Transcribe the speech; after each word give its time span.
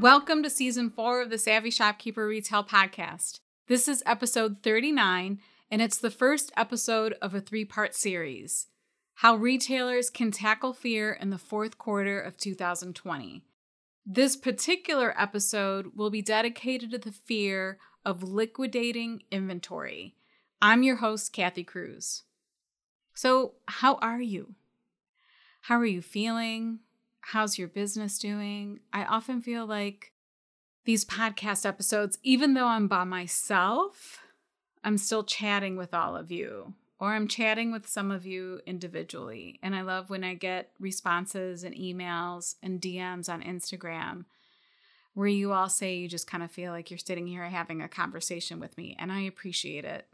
Welcome 0.00 0.42
to 0.44 0.48
season 0.48 0.88
four 0.88 1.20
of 1.20 1.28
the 1.28 1.36
Savvy 1.36 1.70
Shopkeeper 1.70 2.26
Retail 2.26 2.64
Podcast. 2.64 3.40
This 3.68 3.86
is 3.86 4.02
episode 4.06 4.62
39, 4.62 5.38
and 5.70 5.82
it's 5.82 5.98
the 5.98 6.10
first 6.10 6.50
episode 6.56 7.16
of 7.20 7.34
a 7.34 7.40
three 7.42 7.66
part 7.66 7.94
series 7.94 8.68
How 9.16 9.36
Retailers 9.36 10.08
Can 10.08 10.30
Tackle 10.30 10.72
Fear 10.72 11.12
in 11.12 11.28
the 11.28 11.36
Fourth 11.36 11.76
Quarter 11.76 12.18
of 12.18 12.38
2020. 12.38 13.44
This 14.06 14.36
particular 14.36 15.14
episode 15.20 15.88
will 15.94 16.08
be 16.08 16.22
dedicated 16.22 16.92
to 16.92 16.98
the 16.98 17.12
fear 17.12 17.76
of 18.02 18.22
liquidating 18.22 19.24
inventory. 19.30 20.14
I'm 20.62 20.82
your 20.82 20.96
host, 20.96 21.34
Kathy 21.34 21.62
Cruz. 21.62 22.22
So, 23.12 23.56
how 23.68 23.96
are 23.96 24.22
you? 24.22 24.54
How 25.60 25.76
are 25.76 25.84
you 25.84 26.00
feeling? 26.00 26.78
How's 27.20 27.58
your 27.58 27.68
business 27.68 28.18
doing? 28.18 28.80
I 28.92 29.04
often 29.04 29.40
feel 29.40 29.66
like 29.66 30.12
these 30.84 31.04
podcast 31.04 31.66
episodes, 31.66 32.18
even 32.22 32.54
though 32.54 32.66
I'm 32.66 32.88
by 32.88 33.04
myself, 33.04 34.18
I'm 34.82 34.98
still 34.98 35.24
chatting 35.24 35.76
with 35.76 35.92
all 35.94 36.16
of 36.16 36.30
you, 36.30 36.74
or 36.98 37.12
I'm 37.12 37.28
chatting 37.28 37.70
with 37.70 37.86
some 37.86 38.10
of 38.10 38.26
you 38.26 38.60
individually. 38.66 39.60
And 39.62 39.76
I 39.76 39.82
love 39.82 40.10
when 40.10 40.24
I 40.24 40.34
get 40.34 40.70
responses 40.80 41.64
and 41.64 41.74
emails 41.74 42.56
and 42.62 42.80
DMs 42.80 43.28
on 43.28 43.42
Instagram 43.42 44.24
where 45.14 45.28
you 45.28 45.52
all 45.52 45.68
say 45.68 45.96
you 45.96 46.08
just 46.08 46.26
kind 46.26 46.42
of 46.42 46.50
feel 46.50 46.72
like 46.72 46.90
you're 46.90 46.98
sitting 46.98 47.26
here 47.26 47.44
having 47.44 47.82
a 47.82 47.88
conversation 47.88 48.60
with 48.60 48.76
me, 48.78 48.96
and 48.98 49.10
I 49.10 49.22
appreciate 49.22 49.84
it. 49.84 50.06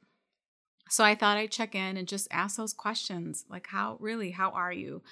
So 0.88 1.04
I 1.04 1.14
thought 1.14 1.36
I'd 1.36 1.50
check 1.50 1.74
in 1.74 1.96
and 1.96 2.08
just 2.08 2.28
ask 2.30 2.56
those 2.56 2.72
questions 2.72 3.44
like, 3.48 3.66
how 3.68 3.98
really, 4.00 4.30
how 4.30 4.50
are 4.50 4.72
you? 4.72 5.02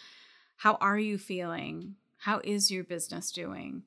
How 0.56 0.74
are 0.80 0.98
you 0.98 1.18
feeling? 1.18 1.96
How 2.18 2.40
is 2.44 2.70
your 2.70 2.84
business 2.84 3.30
doing? 3.30 3.82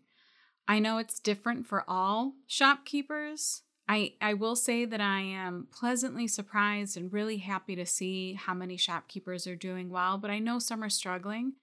I 0.67 0.79
know 0.79 0.97
it's 0.97 1.19
different 1.19 1.65
for 1.65 1.83
all 1.87 2.33
shopkeepers. 2.45 3.63
I, 3.87 4.13
I 4.19 4.33
will 4.33 4.55
say 4.55 4.83
that 4.83 4.99
I 4.99 5.21
am 5.21 5.67
pleasantly 5.71 6.27
surprised 6.27 6.97
and 6.97 7.11
really 7.11 7.37
happy 7.37 7.75
to 7.77 7.85
see 7.85 8.33
how 8.33 8.53
many 8.53 8.75
shopkeepers 8.75 9.47
are 9.47 9.55
doing 9.55 9.89
well, 9.89 10.17
but 10.17 10.29
I 10.29 10.39
know 10.39 10.59
some 10.59 10.83
are 10.83 10.89
struggling. 10.89 11.53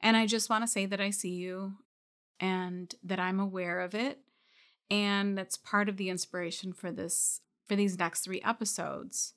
And 0.00 0.16
I 0.16 0.26
just 0.26 0.50
want 0.50 0.62
to 0.62 0.68
say 0.68 0.86
that 0.86 1.00
I 1.00 1.10
see 1.10 1.30
you 1.30 1.74
and 2.38 2.94
that 3.02 3.18
I'm 3.18 3.40
aware 3.40 3.80
of 3.80 3.94
it. 3.94 4.18
And 4.90 5.38
that's 5.38 5.56
part 5.56 5.88
of 5.88 5.96
the 5.96 6.10
inspiration 6.10 6.72
for 6.72 6.90
this 6.90 7.40
for 7.66 7.76
these 7.76 7.98
next 7.98 8.22
three 8.22 8.42
episodes. 8.42 9.34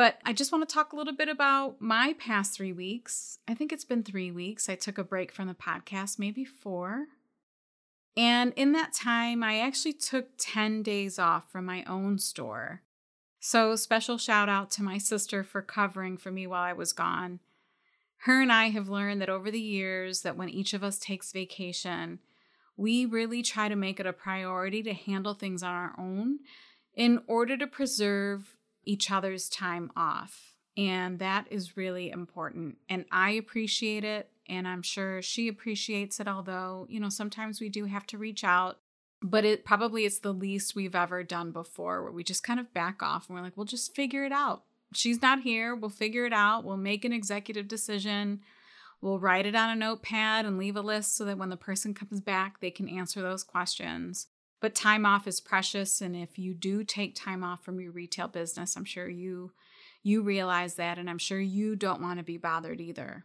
But 0.00 0.18
I 0.24 0.32
just 0.32 0.50
want 0.50 0.66
to 0.66 0.74
talk 0.74 0.94
a 0.94 0.96
little 0.96 1.12
bit 1.14 1.28
about 1.28 1.78
my 1.78 2.14
past 2.18 2.54
three 2.54 2.72
weeks. 2.72 3.38
I 3.46 3.52
think 3.52 3.70
it's 3.70 3.84
been 3.84 4.02
three 4.02 4.30
weeks. 4.30 4.66
I 4.66 4.74
took 4.74 4.96
a 4.96 5.04
break 5.04 5.30
from 5.30 5.46
the 5.46 5.52
podcast, 5.52 6.18
maybe 6.18 6.42
four. 6.42 7.08
And 8.16 8.54
in 8.56 8.72
that 8.72 8.94
time, 8.94 9.42
I 9.42 9.58
actually 9.58 9.92
took 9.92 10.28
10 10.38 10.82
days 10.82 11.18
off 11.18 11.52
from 11.52 11.66
my 11.66 11.84
own 11.84 12.18
store. 12.18 12.80
So, 13.40 13.76
special 13.76 14.16
shout 14.16 14.48
out 14.48 14.70
to 14.70 14.82
my 14.82 14.96
sister 14.96 15.44
for 15.44 15.60
covering 15.60 16.16
for 16.16 16.30
me 16.30 16.46
while 16.46 16.62
I 16.62 16.72
was 16.72 16.94
gone. 16.94 17.40
Her 18.20 18.40
and 18.40 18.50
I 18.50 18.70
have 18.70 18.88
learned 18.88 19.20
that 19.20 19.28
over 19.28 19.50
the 19.50 19.60
years 19.60 20.22
that 20.22 20.34
when 20.34 20.48
each 20.48 20.72
of 20.72 20.82
us 20.82 20.98
takes 20.98 21.30
vacation, 21.30 22.20
we 22.74 23.04
really 23.04 23.42
try 23.42 23.68
to 23.68 23.76
make 23.76 24.00
it 24.00 24.06
a 24.06 24.14
priority 24.14 24.82
to 24.82 24.94
handle 24.94 25.34
things 25.34 25.62
on 25.62 25.74
our 25.74 25.92
own 25.98 26.38
in 26.94 27.20
order 27.26 27.58
to 27.58 27.66
preserve 27.66 28.56
each 28.84 29.10
other's 29.10 29.48
time 29.48 29.90
off. 29.96 30.54
And 30.76 31.18
that 31.18 31.46
is 31.50 31.76
really 31.76 32.10
important. 32.10 32.78
And 32.88 33.04
I 33.10 33.32
appreciate 33.32 34.04
it. 34.04 34.30
And 34.48 34.66
I'm 34.66 34.82
sure 34.82 35.22
she 35.22 35.48
appreciates 35.48 36.20
it, 36.20 36.26
although, 36.26 36.86
you 36.88 36.98
know, 36.98 37.08
sometimes 37.08 37.60
we 37.60 37.68
do 37.68 37.84
have 37.84 38.06
to 38.08 38.18
reach 38.18 38.44
out. 38.44 38.78
But 39.22 39.44
it 39.44 39.64
probably 39.64 40.06
it's 40.06 40.20
the 40.20 40.32
least 40.32 40.74
we've 40.74 40.94
ever 40.94 41.22
done 41.22 41.50
before 41.50 42.02
where 42.02 42.12
we 42.12 42.24
just 42.24 42.42
kind 42.42 42.58
of 42.58 42.72
back 42.72 43.02
off 43.02 43.28
and 43.28 43.36
we're 43.36 43.44
like, 43.44 43.56
we'll 43.56 43.66
just 43.66 43.94
figure 43.94 44.24
it 44.24 44.32
out. 44.32 44.62
She's 44.94 45.20
not 45.20 45.42
here. 45.42 45.74
We'll 45.74 45.90
figure 45.90 46.24
it 46.24 46.32
out. 46.32 46.64
We'll 46.64 46.78
make 46.78 47.04
an 47.04 47.12
executive 47.12 47.68
decision. 47.68 48.40
We'll 49.02 49.18
write 49.18 49.46
it 49.46 49.54
on 49.54 49.70
a 49.70 49.76
notepad 49.76 50.46
and 50.46 50.58
leave 50.58 50.76
a 50.76 50.80
list 50.80 51.16
so 51.16 51.24
that 51.26 51.38
when 51.38 51.50
the 51.50 51.56
person 51.56 51.94
comes 51.94 52.20
back, 52.20 52.60
they 52.60 52.70
can 52.70 52.88
answer 52.88 53.20
those 53.22 53.44
questions. 53.44 54.28
But 54.60 54.74
time 54.74 55.06
off 55.06 55.26
is 55.26 55.40
precious 55.40 56.00
and 56.00 56.14
if 56.14 56.38
you 56.38 56.54
do 56.54 56.84
take 56.84 57.14
time 57.14 57.42
off 57.42 57.64
from 57.64 57.80
your 57.80 57.92
retail 57.92 58.28
business, 58.28 58.76
I'm 58.76 58.84
sure 58.84 59.08
you 59.08 59.52
you 60.02 60.22
realize 60.22 60.74
that 60.74 60.98
and 60.98 61.10
I'm 61.10 61.18
sure 61.18 61.40
you 61.40 61.76
don't 61.76 62.00
want 62.00 62.18
to 62.18 62.24
be 62.24 62.36
bothered 62.36 62.80
either. 62.80 63.24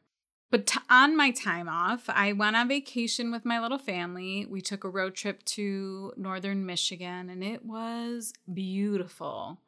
But 0.51 0.67
t- 0.67 0.79
on 0.89 1.15
my 1.17 1.31
time 1.31 1.67
off, 1.67 2.05
I 2.07 2.33
went 2.33 2.55
on 2.55 2.67
vacation 2.67 3.31
with 3.31 3.45
my 3.45 3.59
little 3.59 3.77
family. 3.77 4.45
We 4.45 4.61
took 4.61 4.83
a 4.83 4.89
road 4.89 5.15
trip 5.15 5.43
to 5.45 6.13
northern 6.17 6.65
Michigan 6.65 7.29
and 7.29 7.43
it 7.43 7.65
was 7.65 8.33
beautiful. 8.53 9.59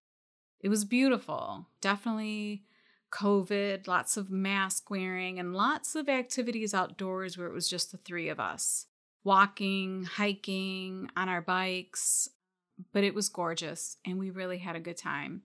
It 0.61 0.69
was 0.69 0.85
beautiful. 0.85 1.67
Definitely 1.81 2.63
COVID, 3.11 3.87
lots 3.87 4.17
of 4.17 4.29
mask 4.29 4.89
wearing, 4.89 5.39
and 5.39 5.53
lots 5.53 5.95
of 5.95 6.09
activities 6.09 6.73
outdoors 6.73 7.37
where 7.37 7.47
it 7.47 7.53
was 7.53 7.69
just 7.69 7.91
the 7.91 7.97
three 7.97 8.27
of 8.27 8.39
us 8.39 8.87
walking, 9.27 10.05
hiking, 10.05 11.11
on 11.17 11.27
our 11.27 11.41
bikes, 11.41 12.29
but 12.93 13.03
it 13.03 13.13
was 13.13 13.27
gorgeous 13.27 13.97
and 14.05 14.17
we 14.17 14.29
really 14.29 14.59
had 14.59 14.77
a 14.77 14.79
good 14.79 14.95
time. 14.95 15.41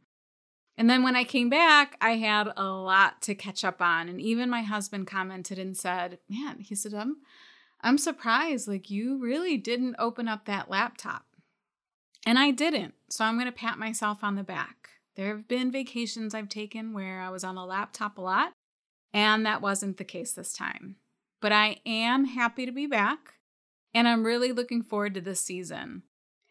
And 0.78 0.88
then 0.88 1.02
when 1.02 1.16
I 1.16 1.24
came 1.24 1.50
back, 1.50 1.96
I 2.00 2.12
had 2.12 2.48
a 2.56 2.64
lot 2.64 3.20
to 3.22 3.34
catch 3.34 3.64
up 3.64 3.82
on. 3.82 4.08
And 4.08 4.20
even 4.20 4.48
my 4.48 4.62
husband 4.62 5.08
commented 5.08 5.58
and 5.58 5.76
said, 5.76 6.20
Man, 6.28 6.60
he 6.60 6.76
said, 6.76 6.94
I'm, 6.94 7.16
I'm 7.80 7.98
surprised. 7.98 8.68
Like, 8.68 8.88
you 8.88 9.18
really 9.18 9.58
didn't 9.58 9.96
open 9.98 10.28
up 10.28 10.46
that 10.46 10.70
laptop. 10.70 11.24
And 12.24 12.38
I 12.38 12.52
didn't. 12.52 12.94
So 13.10 13.24
I'm 13.24 13.34
going 13.34 13.46
to 13.46 13.52
pat 13.52 13.78
myself 13.78 14.22
on 14.22 14.36
the 14.36 14.44
back. 14.44 14.90
There 15.16 15.34
have 15.34 15.48
been 15.48 15.72
vacations 15.72 16.34
I've 16.34 16.48
taken 16.48 16.92
where 16.92 17.20
I 17.20 17.30
was 17.30 17.42
on 17.42 17.56
the 17.56 17.66
laptop 17.66 18.16
a 18.16 18.22
lot, 18.22 18.52
and 19.12 19.44
that 19.44 19.60
wasn't 19.60 19.96
the 19.98 20.04
case 20.04 20.32
this 20.32 20.52
time. 20.52 20.96
But 21.40 21.50
I 21.50 21.80
am 21.84 22.24
happy 22.26 22.64
to 22.64 22.72
be 22.72 22.86
back 22.86 23.34
and 23.94 24.08
I'm 24.08 24.24
really 24.24 24.52
looking 24.52 24.82
forward 24.82 25.14
to 25.14 25.20
this 25.20 25.40
season. 25.40 26.02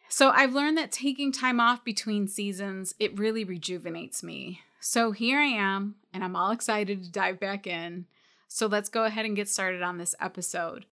So 0.10 0.30
I've 0.30 0.54
learned 0.54 0.78
that 0.78 0.92
taking 0.92 1.32
time 1.32 1.60
off 1.60 1.86
between 1.86 2.28
seasons, 2.28 2.94
it 3.00 3.18
really 3.18 3.44
rejuvenates 3.44 4.22
me. 4.22 4.60
So 4.80 5.12
here 5.12 5.40
I 5.40 5.46
am, 5.46 5.96
and 6.14 6.24
I'm 6.24 6.36
all 6.36 6.52
excited 6.52 7.04
to 7.04 7.12
dive 7.12 7.40
back 7.40 7.66
in. 7.66 8.08
So 8.48 8.68
let's 8.68 8.90
go 8.90 9.06
ahead 9.06 9.26
and 9.26 9.36
get 9.36 9.48
started 9.48 9.82
on 9.82 9.98
this 9.98 10.16
episode. 10.20 10.86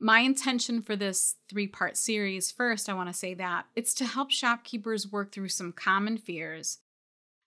My 0.00 0.20
intention 0.20 0.82
for 0.82 0.96
this 0.96 1.36
three 1.48 1.68
part 1.68 1.96
series, 1.96 2.50
first, 2.50 2.88
I 2.88 2.94
want 2.94 3.08
to 3.10 3.14
say 3.14 3.34
that 3.34 3.66
it's 3.76 3.94
to 3.94 4.04
help 4.04 4.32
shopkeepers 4.32 5.12
work 5.12 5.30
through 5.30 5.50
some 5.50 5.72
common 5.72 6.18
fears. 6.18 6.78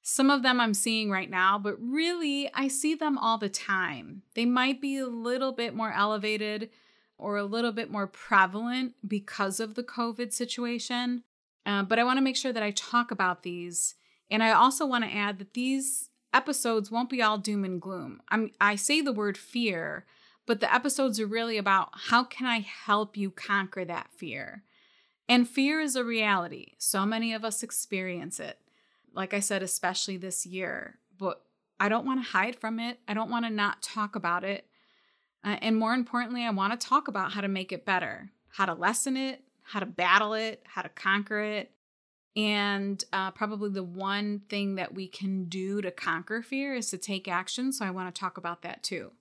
Some 0.01 0.29
of 0.29 0.44
them 0.44 0.62
I'm 0.62 0.74
seeing 0.74 1.12
right 1.12 1.29
now, 1.29 1.59
but 1.59 1.75
really, 1.81 2.50
I 2.53 2.69
see 2.69 2.95
them 2.95 3.18
all 3.18 3.38
the 3.38 3.50
time. 3.50 4.22
They 4.35 4.45
might 4.45 4.79
be 4.79 4.97
a 4.97 5.07
little 5.07 5.51
bit 5.51 5.75
more 5.75 5.91
elevated 5.91 6.69
or 7.18 7.38
a 7.38 7.44
little 7.44 7.72
bit 7.72 7.92
more 7.92 8.08
prevalent 8.08 8.94
because 9.08 9.60
of 9.60 9.76
the 9.76 9.84
COVID 9.84 10.34
situation. 10.34 11.24
Uh, 11.66 11.84
but 11.84 12.00
I 12.00 12.04
want 12.04 12.18
to 12.18 12.24
make 12.24 12.38
sure 12.38 12.54
that 12.54 12.64
I 12.64 12.72
talk 12.72 13.12
about 13.12 13.44
these. 13.44 13.96
And 14.30 14.44
I 14.44 14.52
also 14.52 14.86
want 14.86 15.04
to 15.04 15.14
add 15.14 15.40
that 15.40 15.54
these 15.54 16.10
episodes 16.34 16.92
won't 16.92 17.10
be 17.10 17.22
all 17.22 17.38
doom 17.38 17.64
and 17.64 17.81
gloom. 17.81 18.22
I'm, 18.30 18.52
I 18.62 18.75
say 18.75 19.02
the 19.02 19.14
word 19.14 19.38
fear, 19.38 20.06
but 20.46 20.60
the 20.60 20.74
episodes 20.74 21.19
are 21.19 21.28
really 21.28 21.58
about 21.58 21.90
how 21.94 22.24
can 22.24 22.46
I 22.46 22.60
help 22.60 23.18
you 23.18 23.31
conquer 23.31 23.84
that 23.86 24.12
fear? 24.16 24.63
And 25.28 25.48
fear 25.48 25.81
is 25.81 25.96
a 25.96 26.04
reality. 26.04 26.74
So 26.78 27.06
many 27.06 27.34
of 27.34 27.44
us 27.44 27.63
experience 27.63 28.40
it. 28.40 28.60
Like 29.13 29.34
I 29.34 29.40
said, 29.40 29.63
especially 29.63 30.18
this 30.18 30.46
year. 30.46 31.00
But 31.18 31.42
I 31.80 31.90
don't 31.90 32.06
want 32.06 32.24
to 32.24 32.31
hide 32.31 32.56
from 32.56 32.80
it. 32.80 33.00
I 33.08 33.13
don't 33.13 33.30
want 33.30 33.46
to 33.46 33.52
not 33.52 33.81
talk 33.81 34.16
about 34.16 34.44
it. 34.44 34.68
Uh, 35.44 35.57
and 35.62 35.78
more 35.78 35.94
importantly, 35.94 36.44
I 36.44 36.50
want 36.50 36.80
to 36.80 36.88
talk 36.88 37.07
about 37.07 37.31
how 37.31 37.42
to 37.42 37.48
make 37.48 37.72
it 37.72 37.86
better, 37.86 38.31
how 38.50 38.66
to 38.66 38.74
lessen 38.74 39.16
it, 39.16 39.44
how 39.63 39.80
to 39.80 39.86
battle 39.86 40.34
it, 40.34 40.63
how 40.66 40.81
to 40.81 40.89
conquer 40.89 41.39
it. 41.39 41.72
And 42.36 43.04
uh, 43.12 43.31
probably 43.31 43.69
the 43.72 43.84
one 43.84 44.42
thing 44.50 44.75
that 44.75 44.94
we 44.94 45.07
can 45.07 45.45
do 45.45 45.81
to 45.81 45.89
conquer 45.89 46.42
fear 46.42 46.75
is 46.75 46.89
to 46.92 46.98
take 46.98 47.28
action. 47.28 47.72
So 47.72 47.86
I 47.86 47.92
want 47.92 48.13
to 48.13 48.19
talk 48.19 48.38
about 48.38 48.62
that 48.62 48.84
too. 48.84 49.12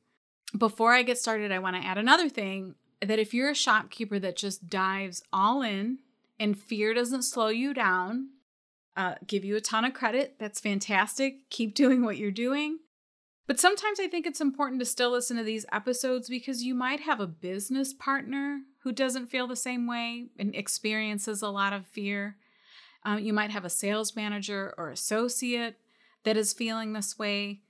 Before 0.57 0.93
I 0.93 1.03
get 1.03 1.19
started, 1.19 1.51
I 1.51 1.59
want 1.59 1.77
to 1.77 1.87
add 1.87 1.99
another 1.99 2.29
thing 2.29 2.75
that 3.01 3.19
if 3.19 3.33
you're 3.35 3.51
a 3.51 3.55
shopkeeper 3.55 4.19
that 4.19 4.37
just 4.37 4.69
dives 4.69 5.23
all 5.33 5.63
in 5.63 5.99
and 6.39 6.59
fear 6.59 6.95
doesn't 6.95 7.23
slow 7.23 7.49
you 7.49 7.75
down. 7.75 8.31
Uh, 8.97 9.15
give 9.27 9.45
you 9.45 9.57
a 9.57 9.61
ton 9.61 9.85
of 9.85 9.93
credit. 9.93 10.37
That's 10.39 10.59
fantastic. 10.59 11.51
Keep 11.51 11.75
doing 11.75 12.03
what 12.03 12.17
you're 12.17 12.31
doing. 12.31 12.79
But 13.47 13.61
sometimes 13.61 14.01
I 14.01 14.09
think 14.09 14.27
it's 14.27 14.41
important 14.41 14.81
to 14.81 14.87
still 14.87 15.11
listen 15.11 15.37
to 15.37 15.45
these 15.45 15.67
episodes 15.71 16.29
because 16.29 16.65
you 16.65 16.75
might 16.75 17.01
have 17.01 17.21
a 17.21 17.27
business 17.29 17.95
partner 17.95 18.63
who 18.83 18.91
doesn't 18.93 19.29
feel 19.29 19.47
the 19.47 19.57
same 19.57 19.87
way 19.87 20.27
and 20.39 20.55
experiences 20.55 21.43
a 21.43 21.49
lot 21.49 21.73
of 21.73 21.87
fear. 21.87 22.37
Um, 23.05 23.21
you 23.21 23.33
might 23.33 23.53
have 23.53 23.65
a 23.65 23.71
sales 23.71 24.17
manager 24.17 24.75
or 24.77 24.91
associate 24.91 25.77
that 26.25 26.37
is 26.37 26.53
feeling 26.53 26.93
this 26.93 27.17
way, 27.19 27.61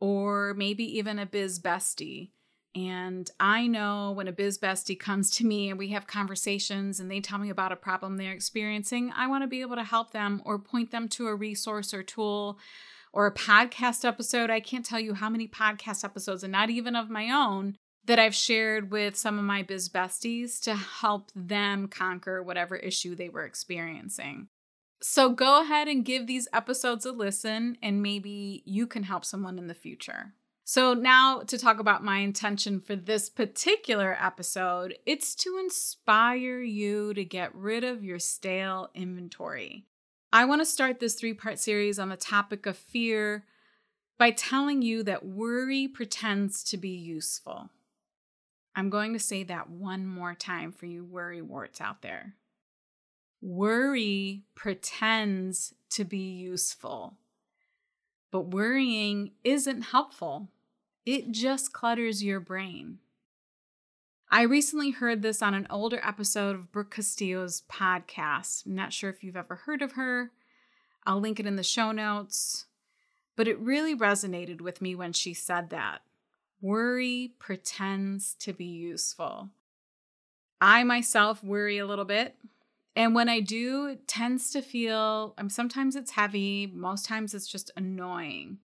or 0.00 0.52
maybe 0.54 0.84
even 0.98 1.20
a 1.20 1.26
biz 1.26 1.60
bestie. 1.60 2.30
And 2.74 3.30
I 3.38 3.68
know 3.68 4.12
when 4.12 4.28
a 4.28 4.32
biz 4.32 4.58
bestie 4.58 4.98
comes 4.98 5.30
to 5.32 5.46
me 5.46 5.70
and 5.70 5.78
we 5.78 5.88
have 5.88 6.06
conversations 6.06 6.98
and 6.98 7.08
they 7.10 7.20
tell 7.20 7.38
me 7.38 7.50
about 7.50 7.72
a 7.72 7.76
problem 7.76 8.16
they're 8.16 8.32
experiencing, 8.32 9.12
I 9.14 9.28
want 9.28 9.44
to 9.44 9.48
be 9.48 9.60
able 9.60 9.76
to 9.76 9.84
help 9.84 10.10
them 10.12 10.42
or 10.44 10.58
point 10.58 10.90
them 10.90 11.08
to 11.10 11.28
a 11.28 11.34
resource 11.34 11.94
or 11.94 12.02
tool 12.02 12.58
or 13.12 13.26
a 13.26 13.34
podcast 13.34 14.04
episode. 14.04 14.50
I 14.50 14.60
can't 14.60 14.84
tell 14.84 15.00
you 15.00 15.14
how 15.14 15.28
many 15.30 15.48
podcast 15.48 16.04
episodes, 16.04 16.42
and 16.42 16.52
not 16.52 16.70
even 16.70 16.96
of 16.96 17.10
my 17.10 17.30
own, 17.30 17.76
that 18.04 18.18
I've 18.18 18.34
shared 18.34 18.90
with 18.90 19.16
some 19.16 19.38
of 19.38 19.44
my 19.44 19.62
biz 19.62 19.88
besties 19.88 20.60
to 20.62 20.74
help 20.74 21.30
them 21.34 21.88
conquer 21.88 22.42
whatever 22.42 22.76
issue 22.76 23.14
they 23.14 23.28
were 23.28 23.44
experiencing. 23.44 24.48
So 25.02 25.30
go 25.30 25.62
ahead 25.62 25.88
and 25.88 26.04
give 26.04 26.26
these 26.26 26.48
episodes 26.52 27.06
a 27.06 27.12
listen, 27.12 27.78
and 27.82 28.02
maybe 28.02 28.62
you 28.66 28.86
can 28.86 29.04
help 29.04 29.24
someone 29.24 29.58
in 29.58 29.66
the 29.66 29.74
future. 29.74 30.34
So, 30.64 30.94
now 30.94 31.40
to 31.48 31.58
talk 31.58 31.80
about 31.80 32.04
my 32.04 32.18
intention 32.18 32.80
for 32.80 32.94
this 32.94 33.28
particular 33.28 34.16
episode, 34.20 34.96
it's 35.04 35.34
to 35.36 35.58
inspire 35.58 36.60
you 36.60 37.12
to 37.14 37.24
get 37.24 37.52
rid 37.56 37.82
of 37.82 38.04
your 38.04 38.20
stale 38.20 38.90
inventory. 38.94 39.86
I 40.32 40.44
want 40.44 40.60
to 40.60 40.66
start 40.66 41.00
this 41.00 41.14
three 41.14 41.34
part 41.34 41.58
series 41.58 41.98
on 41.98 42.08
the 42.08 42.16
topic 42.16 42.64
of 42.66 42.76
fear 42.76 43.44
by 44.16 44.30
telling 44.30 44.80
you 44.80 45.02
that 45.02 45.26
worry 45.26 45.88
pretends 45.88 46.62
to 46.64 46.76
be 46.76 46.90
useful. 46.90 47.70
I'm 48.76 48.90
going 48.90 49.12
to 49.12 49.18
say 49.18 49.42
that 49.44 49.70
one 49.70 50.06
more 50.06 50.34
time 50.34 50.70
for 50.70 50.86
you 50.86 51.04
worry 51.04 51.42
warts 51.42 51.80
out 51.80 52.02
there. 52.02 52.34
Worry 53.42 54.44
pretends 54.54 55.74
to 55.90 56.04
be 56.04 56.18
useful, 56.18 57.14
but 58.30 58.52
worrying 58.52 59.32
isn't 59.42 59.82
helpful. 59.82 60.48
It 61.04 61.32
just 61.32 61.72
clutters 61.72 62.22
your 62.22 62.38
brain. 62.38 62.98
I 64.32 64.42
recently 64.42 64.90
heard 64.90 65.22
this 65.22 65.42
on 65.42 65.54
an 65.54 65.66
older 65.70 66.00
episode 66.04 66.54
of 66.54 66.70
Brooke 66.70 66.94
Castillo's 66.94 67.64
podcast. 67.68 68.64
I'm 68.64 68.76
not 68.76 68.92
sure 68.92 69.10
if 69.10 69.24
you've 69.24 69.36
ever 69.36 69.56
heard 69.56 69.82
of 69.82 69.92
her. 69.92 70.30
I'll 71.04 71.18
link 71.18 71.40
it 71.40 71.46
in 71.46 71.56
the 71.56 71.64
show 71.64 71.90
notes. 71.90 72.66
But 73.34 73.48
it 73.48 73.58
really 73.58 73.96
resonated 73.96 74.60
with 74.60 74.80
me 74.80 74.94
when 74.94 75.12
she 75.12 75.34
said 75.34 75.70
that. 75.70 76.02
Worry 76.60 77.32
pretends 77.40 78.34
to 78.34 78.52
be 78.52 78.66
useful. 78.66 79.48
I 80.60 80.84
myself 80.84 81.42
worry 81.42 81.78
a 81.78 81.86
little 81.86 82.04
bit. 82.04 82.36
And 82.94 83.16
when 83.16 83.28
I 83.28 83.40
do, 83.40 83.86
it 83.86 84.06
tends 84.06 84.52
to 84.52 84.62
feel, 84.62 85.34
um, 85.38 85.50
sometimes 85.50 85.96
it's 85.96 86.12
heavy, 86.12 86.70
most 86.72 87.04
times 87.04 87.34
it's 87.34 87.48
just 87.48 87.72
annoying. 87.76 88.58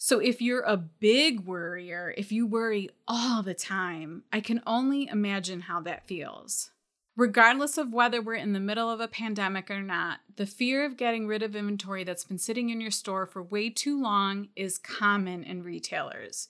So 0.00 0.20
if 0.20 0.40
you're 0.40 0.62
a 0.62 0.76
big 0.76 1.40
worrier, 1.40 2.14
if 2.16 2.30
you 2.30 2.46
worry 2.46 2.88
all 3.08 3.42
the 3.42 3.52
time, 3.52 4.22
I 4.32 4.38
can 4.40 4.62
only 4.64 5.08
imagine 5.08 5.62
how 5.62 5.80
that 5.80 6.06
feels. 6.06 6.70
Regardless 7.16 7.76
of 7.76 7.92
whether 7.92 8.22
we're 8.22 8.34
in 8.34 8.52
the 8.52 8.60
middle 8.60 8.88
of 8.88 9.00
a 9.00 9.08
pandemic 9.08 9.72
or 9.72 9.82
not, 9.82 10.20
the 10.36 10.46
fear 10.46 10.84
of 10.84 10.96
getting 10.96 11.26
rid 11.26 11.42
of 11.42 11.56
inventory 11.56 12.04
that's 12.04 12.22
been 12.22 12.38
sitting 12.38 12.70
in 12.70 12.80
your 12.80 12.92
store 12.92 13.26
for 13.26 13.42
way 13.42 13.70
too 13.70 14.00
long 14.00 14.50
is 14.54 14.78
common 14.78 15.42
in 15.42 15.64
retailers. 15.64 16.46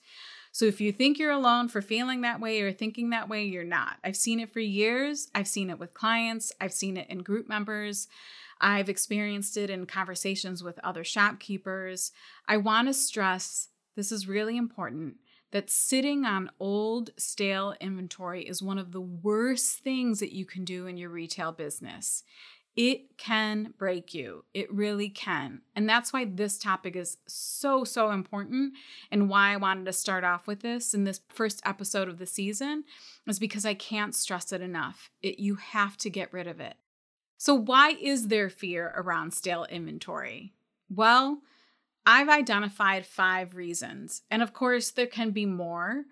So 0.51 0.65
if 0.65 0.79
you 0.79 0.91
think 0.91 1.17
you're 1.17 1.31
alone 1.31 1.69
for 1.69 1.81
feeling 1.81 2.21
that 2.21 2.39
way 2.39 2.61
or 2.61 2.71
thinking 2.71 3.09
that 3.09 3.29
way, 3.29 3.45
you're 3.45 3.63
not. 3.63 3.97
I've 4.03 4.15
seen 4.15 4.39
it 4.39 4.53
for 4.53 4.59
years. 4.59 5.29
I've 5.33 5.47
seen 5.47 5.71
it 5.71 5.79
with 5.79 5.95
clients, 5.95 6.51
I've 6.61 6.73
seen 6.73 6.97
it 6.97 7.09
in 7.09 7.23
group 7.23 7.49
members. 7.49 8.07
I've 8.61 8.89
experienced 8.89 9.57
it 9.57 9.69
in 9.69 9.85
conversations 9.85 10.63
with 10.63 10.79
other 10.83 11.03
shopkeepers. 11.03 12.11
I 12.47 12.57
want 12.57 12.87
to 12.87 12.93
stress 12.93 13.69
this 13.95 14.11
is 14.11 14.27
really 14.27 14.57
important 14.57 15.15
that 15.51 15.69
sitting 15.69 16.25
on 16.25 16.51
old, 16.59 17.09
stale 17.17 17.73
inventory 17.81 18.43
is 18.43 18.61
one 18.61 18.77
of 18.77 18.91
the 18.91 19.01
worst 19.01 19.79
things 19.79 20.19
that 20.19 20.33
you 20.33 20.45
can 20.45 20.63
do 20.63 20.85
in 20.85 20.97
your 20.97 21.09
retail 21.09 21.51
business. 21.51 22.23
It 22.75 23.17
can 23.17 23.73
break 23.77 24.13
you. 24.13 24.45
It 24.53 24.71
really 24.71 25.09
can. 25.09 25.61
And 25.75 25.89
that's 25.89 26.13
why 26.13 26.25
this 26.25 26.57
topic 26.57 26.95
is 26.95 27.17
so, 27.27 27.83
so 27.83 28.11
important 28.11 28.73
and 29.11 29.27
why 29.27 29.51
I 29.51 29.57
wanted 29.57 29.85
to 29.87 29.93
start 29.93 30.23
off 30.23 30.47
with 30.47 30.61
this 30.61 30.93
in 30.93 31.03
this 31.03 31.19
first 31.27 31.61
episode 31.65 32.07
of 32.07 32.19
the 32.19 32.25
season 32.25 32.83
is 33.27 33.39
because 33.39 33.65
I 33.65 33.73
can't 33.73 34.15
stress 34.15 34.53
it 34.53 34.61
enough. 34.61 35.09
It, 35.21 35.39
you 35.39 35.55
have 35.55 35.97
to 35.97 36.09
get 36.09 36.31
rid 36.31 36.47
of 36.47 36.61
it. 36.61 36.75
So, 37.39 37.55
why 37.55 37.91
is 37.91 38.27
there 38.27 38.49
fear 38.49 38.93
around 38.97 39.33
stale 39.33 39.65
inventory? 39.69 40.51
Well, 40.89 41.39
I've 42.05 42.27
identified 42.27 43.05
five 43.05 43.55
reasons. 43.55 44.23
And 44.29 44.43
of 44.43 44.51
course, 44.51 44.91
there 44.91 45.07
can 45.07 45.31
be 45.31 45.45
more. 45.45 46.03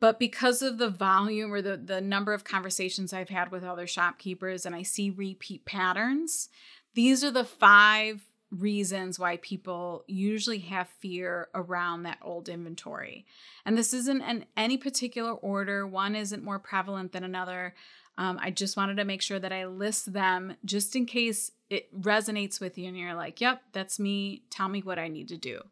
But 0.00 0.18
because 0.18 0.62
of 0.62 0.78
the 0.78 0.88
volume 0.88 1.52
or 1.52 1.60
the, 1.60 1.76
the 1.76 2.00
number 2.00 2.32
of 2.32 2.44
conversations 2.44 3.12
I've 3.12 3.28
had 3.28 3.52
with 3.52 3.62
other 3.62 3.86
shopkeepers 3.86 4.64
and 4.64 4.74
I 4.74 4.82
see 4.82 5.10
repeat 5.10 5.66
patterns, 5.66 6.48
these 6.94 7.22
are 7.22 7.30
the 7.30 7.44
five 7.44 8.22
reasons 8.50 9.18
why 9.18 9.36
people 9.38 10.04
usually 10.06 10.58
have 10.58 10.88
fear 11.00 11.48
around 11.54 12.04
that 12.04 12.18
old 12.22 12.48
inventory. 12.48 13.26
And 13.66 13.76
this 13.76 13.92
isn't 13.92 14.22
in 14.22 14.46
any 14.56 14.78
particular 14.78 15.32
order, 15.32 15.86
one 15.86 16.16
isn't 16.16 16.42
more 16.42 16.58
prevalent 16.58 17.12
than 17.12 17.24
another. 17.24 17.74
Um, 18.18 18.38
I 18.40 18.50
just 18.50 18.76
wanted 18.76 18.96
to 18.98 19.04
make 19.04 19.22
sure 19.22 19.38
that 19.38 19.52
I 19.52 19.66
list 19.66 20.12
them 20.12 20.56
just 20.64 20.94
in 20.94 21.06
case 21.06 21.50
it 21.70 21.88
resonates 21.98 22.60
with 22.60 22.76
you 22.76 22.88
and 22.88 22.96
you're 22.96 23.14
like, 23.14 23.40
yep, 23.40 23.62
that's 23.72 23.98
me. 23.98 24.42
Tell 24.50 24.68
me 24.68 24.82
what 24.82 24.98
I 24.98 25.08
need 25.08 25.28
to 25.28 25.38
do. 25.38 25.62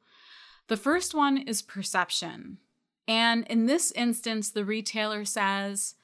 The 0.69 0.77
first 0.77 1.15
one 1.15 1.37
is 1.37 1.63
perception. 1.63 2.59
And 3.07 3.47
in 3.49 3.67
this 3.67 3.93
instance, 3.93 4.51
the 4.51 4.65
retailer 4.65 5.25
says, 5.25 5.97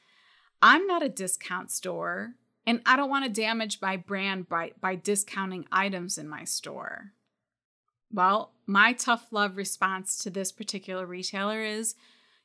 I'm 0.61 0.87
not 0.87 1.03
a 1.03 1.09
discount 1.09 1.71
store 1.71 2.35
and 2.67 2.83
I 2.85 2.97
don't 2.97 3.11
want 3.11 3.25
to 3.25 3.31
damage 3.31 3.81
my 3.81 3.97
brand 3.97 4.49
by, 4.49 4.73
by 4.81 4.97
discounting 4.97 5.67
items 5.71 6.19
in 6.19 6.29
my 6.29 6.45
store. 6.45 7.13
Well, 8.13 8.53
my 8.67 8.93
tough 8.93 9.29
love 9.31 9.57
response 9.57 10.19
to 10.19 10.31
this 10.31 10.53
particular 10.53 11.07
retailer 11.07 11.63
is 11.63 11.95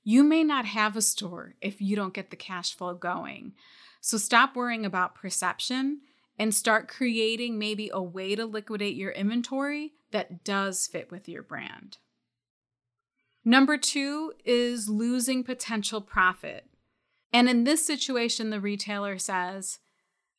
you 0.03 0.23
may 0.23 0.43
not 0.43 0.65
have 0.65 0.95
a 0.95 1.01
store 1.01 1.55
if 1.61 1.81
you 1.81 1.95
don't 1.95 2.13
get 2.13 2.29
the 2.29 2.35
cash 2.35 2.75
flow 2.75 2.93
going. 2.93 3.53
So 3.99 4.17
stop 4.17 4.55
worrying 4.55 4.85
about 4.85 5.15
perception 5.15 6.01
and 6.39 6.55
start 6.55 6.87
creating 6.87 7.59
maybe 7.59 7.89
a 7.93 8.01
way 8.01 8.35
to 8.35 8.45
liquidate 8.45 8.95
your 8.95 9.11
inventory 9.11 9.93
that 10.11 10.43
does 10.43 10.87
fit 10.87 11.11
with 11.11 11.29
your 11.29 11.43
brand. 11.43 11.97
Number 13.45 13.77
two 13.77 14.33
is 14.45 14.89
losing 14.89 15.43
potential 15.43 16.01
profit. 16.01 16.65
And 17.33 17.49
in 17.49 17.63
this 17.63 17.85
situation, 17.85 18.49
the 18.49 18.59
retailer 18.59 19.17
says, 19.17 19.79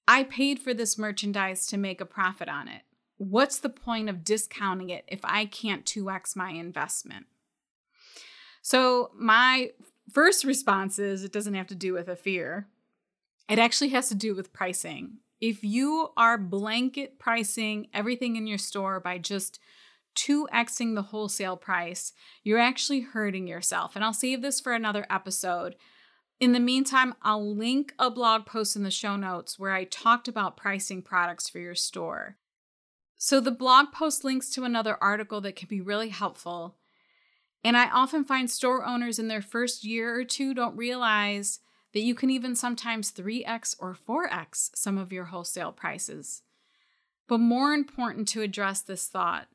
I 0.06 0.24
paid 0.24 0.58
for 0.58 0.74
this 0.74 0.98
merchandise 0.98 1.66
to 1.66 1.78
make 1.78 2.00
a 2.00 2.06
profit 2.06 2.48
on 2.48 2.68
it. 2.68 2.82
What's 3.16 3.58
the 3.58 3.68
point 3.68 4.08
of 4.08 4.24
discounting 4.24 4.90
it 4.90 5.04
if 5.06 5.20
I 5.22 5.44
can't 5.44 5.84
2x 5.84 6.36
my 6.36 6.50
investment? 6.50 7.26
So, 8.62 9.10
my 9.14 9.70
first 10.10 10.44
response 10.44 10.98
is 10.98 11.24
it 11.24 11.32
doesn't 11.32 11.54
have 11.54 11.66
to 11.68 11.74
do 11.74 11.92
with 11.92 12.08
a 12.08 12.16
fear. 12.16 12.68
It 13.48 13.58
actually 13.58 13.90
has 13.90 14.08
to 14.08 14.14
do 14.14 14.34
with 14.34 14.52
pricing. 14.52 15.18
If 15.40 15.64
you 15.64 16.10
are 16.16 16.38
blanket 16.38 17.18
pricing 17.18 17.88
everything 17.92 18.36
in 18.36 18.46
your 18.46 18.58
store 18.58 19.00
by 19.00 19.18
just 19.18 19.58
2xing 20.16 20.94
the 20.94 21.02
wholesale 21.02 21.56
price, 21.56 22.12
you're 22.44 22.58
actually 22.58 23.00
hurting 23.00 23.48
yourself. 23.48 23.96
And 23.96 24.04
I'll 24.04 24.12
save 24.12 24.42
this 24.42 24.60
for 24.60 24.72
another 24.72 25.06
episode. 25.10 25.74
In 26.38 26.52
the 26.52 26.60
meantime, 26.60 27.14
I'll 27.22 27.54
link 27.54 27.92
a 27.98 28.10
blog 28.10 28.46
post 28.46 28.76
in 28.76 28.84
the 28.84 28.90
show 28.90 29.16
notes 29.16 29.58
where 29.58 29.72
I 29.72 29.84
talked 29.84 30.28
about 30.28 30.56
pricing 30.56 31.02
products 31.02 31.48
for 31.48 31.58
your 31.58 31.74
store. 31.74 32.36
So 33.16 33.40
the 33.40 33.50
blog 33.50 33.92
post 33.92 34.24
links 34.24 34.50
to 34.50 34.64
another 34.64 34.96
article 35.00 35.40
that 35.42 35.56
can 35.56 35.68
be 35.68 35.80
really 35.80 36.08
helpful. 36.08 36.76
And 37.64 37.76
I 37.76 37.88
often 37.90 38.24
find 38.24 38.50
store 38.50 38.84
owners 38.84 39.18
in 39.18 39.28
their 39.28 39.42
first 39.42 39.84
year 39.84 40.14
or 40.18 40.24
two 40.24 40.52
don't 40.54 40.76
realize 40.76 41.60
that 41.92 42.00
you 42.00 42.14
can 42.14 42.30
even 42.30 42.56
sometimes 42.56 43.12
3x 43.12 43.76
or 43.78 43.96
4x 44.08 44.70
some 44.74 44.98
of 44.98 45.12
your 45.12 45.26
wholesale 45.26 45.72
prices. 45.72 46.42
But 47.28 47.38
more 47.38 47.72
important 47.72 48.28
to 48.28 48.42
address 48.42 48.80
this 48.80 49.06
thought, 49.06 49.46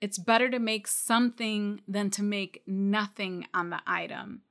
it's 0.00 0.18
better 0.18 0.48
to 0.50 0.58
make 0.58 0.86
something 0.86 1.80
than 1.88 2.10
to 2.10 2.22
make 2.22 2.62
nothing 2.66 3.46
on 3.52 3.70
the 3.70 3.80
item. 3.86 4.42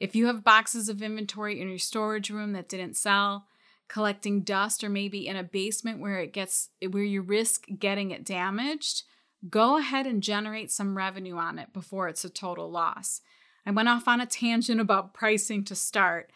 If 0.00 0.16
you 0.16 0.26
have 0.26 0.42
boxes 0.42 0.88
of 0.88 1.02
inventory 1.02 1.60
in 1.60 1.68
your 1.68 1.78
storage 1.78 2.30
room 2.30 2.52
that 2.52 2.68
didn't 2.68 2.96
sell, 2.96 3.46
collecting 3.86 4.40
dust 4.40 4.82
or 4.82 4.88
maybe 4.88 5.26
in 5.28 5.36
a 5.36 5.44
basement 5.44 6.00
where 6.00 6.18
it 6.18 6.32
gets 6.32 6.70
where 6.90 7.02
you 7.02 7.22
risk 7.22 7.66
getting 7.78 8.10
it 8.10 8.24
damaged, 8.24 9.04
go 9.48 9.78
ahead 9.78 10.06
and 10.06 10.22
generate 10.22 10.70
some 10.70 10.96
revenue 10.96 11.36
on 11.36 11.58
it 11.58 11.72
before 11.72 12.08
it's 12.08 12.24
a 12.24 12.30
total 12.30 12.70
loss. 12.70 13.20
I 13.66 13.70
went 13.70 13.88
off 13.88 14.08
on 14.08 14.20
a 14.20 14.26
tangent 14.26 14.80
about 14.80 15.14
pricing 15.14 15.64
to 15.64 15.74
start, 15.74 16.30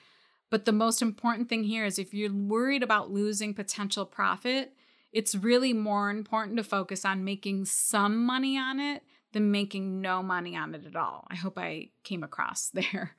but 0.51 0.65
the 0.65 0.73
most 0.73 1.03
important 1.03 1.49
thing 1.49 1.65
here 1.65 1.85
is 1.85 1.99
if 1.99 2.15
you're 2.15 2.33
worried 2.33 2.83
about 2.83 3.11
losing 3.11 3.55
potential 3.55 4.07
profit, 4.07 4.73
it's 5.13 5.35
really 5.35 5.73
more 5.73 6.11
important 6.11 6.57
to 6.57 6.65
focus 6.65 7.05
on 7.05 7.25
making 7.25 7.65
some 7.67 8.25
money 8.25 8.59
on 8.59 8.81
it 8.81 9.03
than 9.33 9.51
making 9.51 10.01
no 10.01 10.23
money 10.23 10.57
on 10.57 10.75
it 10.75 10.87
at 10.87 10.97
all. 10.97 11.27
I 11.31 11.35
hope 11.35 11.59
I 11.59 11.91
came 12.03 12.23
across 12.23 12.69
there. 12.75 13.17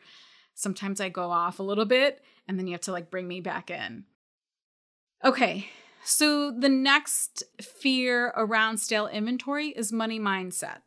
Sometimes 0.55 0.99
I 0.99 1.09
go 1.09 1.29
off 1.31 1.59
a 1.59 1.63
little 1.63 1.85
bit 1.85 2.21
and 2.47 2.57
then 2.57 2.67
you 2.67 2.73
have 2.73 2.81
to 2.81 2.91
like 2.91 3.11
bring 3.11 3.27
me 3.27 3.41
back 3.41 3.69
in. 3.69 4.05
Okay, 5.23 5.69
so 6.03 6.51
the 6.51 6.69
next 6.69 7.43
fear 7.61 8.33
around 8.35 8.77
stale 8.79 9.07
inventory 9.07 9.69
is 9.69 9.91
money 9.91 10.19
mindset. 10.19 10.79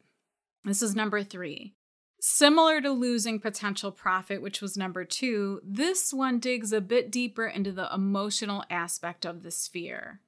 This 0.64 0.82
is 0.82 0.94
number 0.94 1.22
three. 1.22 1.74
Similar 2.20 2.80
to 2.82 2.90
losing 2.90 3.40
potential 3.40 3.90
profit, 3.90 4.40
which 4.40 4.62
was 4.62 4.76
number 4.76 5.04
two, 5.04 5.60
this 5.64 6.14
one 6.14 6.38
digs 6.38 6.72
a 6.72 6.80
bit 6.80 7.10
deeper 7.10 7.46
into 7.46 7.72
the 7.72 7.92
emotional 7.92 8.62
aspect 8.70 9.24
of 9.24 9.42
this 9.42 9.66
fear. 9.66 10.20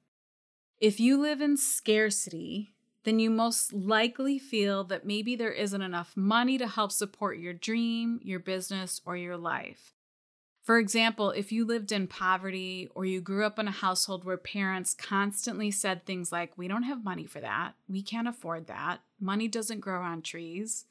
If 0.77 0.99
you 0.99 1.17
live 1.17 1.39
in 1.39 1.55
scarcity, 1.55 2.75
then 3.05 3.19
you 3.19 3.29
most 3.29 3.71
likely 3.71 4.37
feel 4.37 4.83
that 4.85 5.05
maybe 5.05 5.37
there 5.37 5.53
isn't 5.53 5.81
enough 5.81 6.17
money 6.17 6.57
to 6.57 6.67
help 6.67 6.91
support 6.91 7.37
your 7.37 7.53
dream, 7.53 8.19
your 8.21 8.39
business, 8.39 8.99
or 9.05 9.15
your 9.15 9.37
life. 9.37 9.94
For 10.65 10.79
example, 10.79 11.29
if 11.29 11.51
you 11.51 11.63
lived 11.63 11.91
in 11.91 12.07
poverty 12.07 12.89
or 12.95 13.05
you 13.05 13.21
grew 13.21 13.45
up 13.45 13.59
in 13.59 13.67
a 13.67 13.71
household 13.71 14.25
where 14.25 14.35
parents 14.35 14.95
constantly 14.95 15.69
said 15.69 16.05
things 16.05 16.31
like, 16.31 16.57
We 16.57 16.67
don't 16.67 16.83
have 16.83 17.03
money 17.03 17.27
for 17.27 17.39
that, 17.39 17.73
we 17.87 18.01
can't 18.01 18.27
afford 18.27 18.65
that, 18.65 19.01
money 19.19 19.47
doesn't 19.47 19.79
grow 19.79 20.01
on 20.01 20.23
trees. 20.23 20.85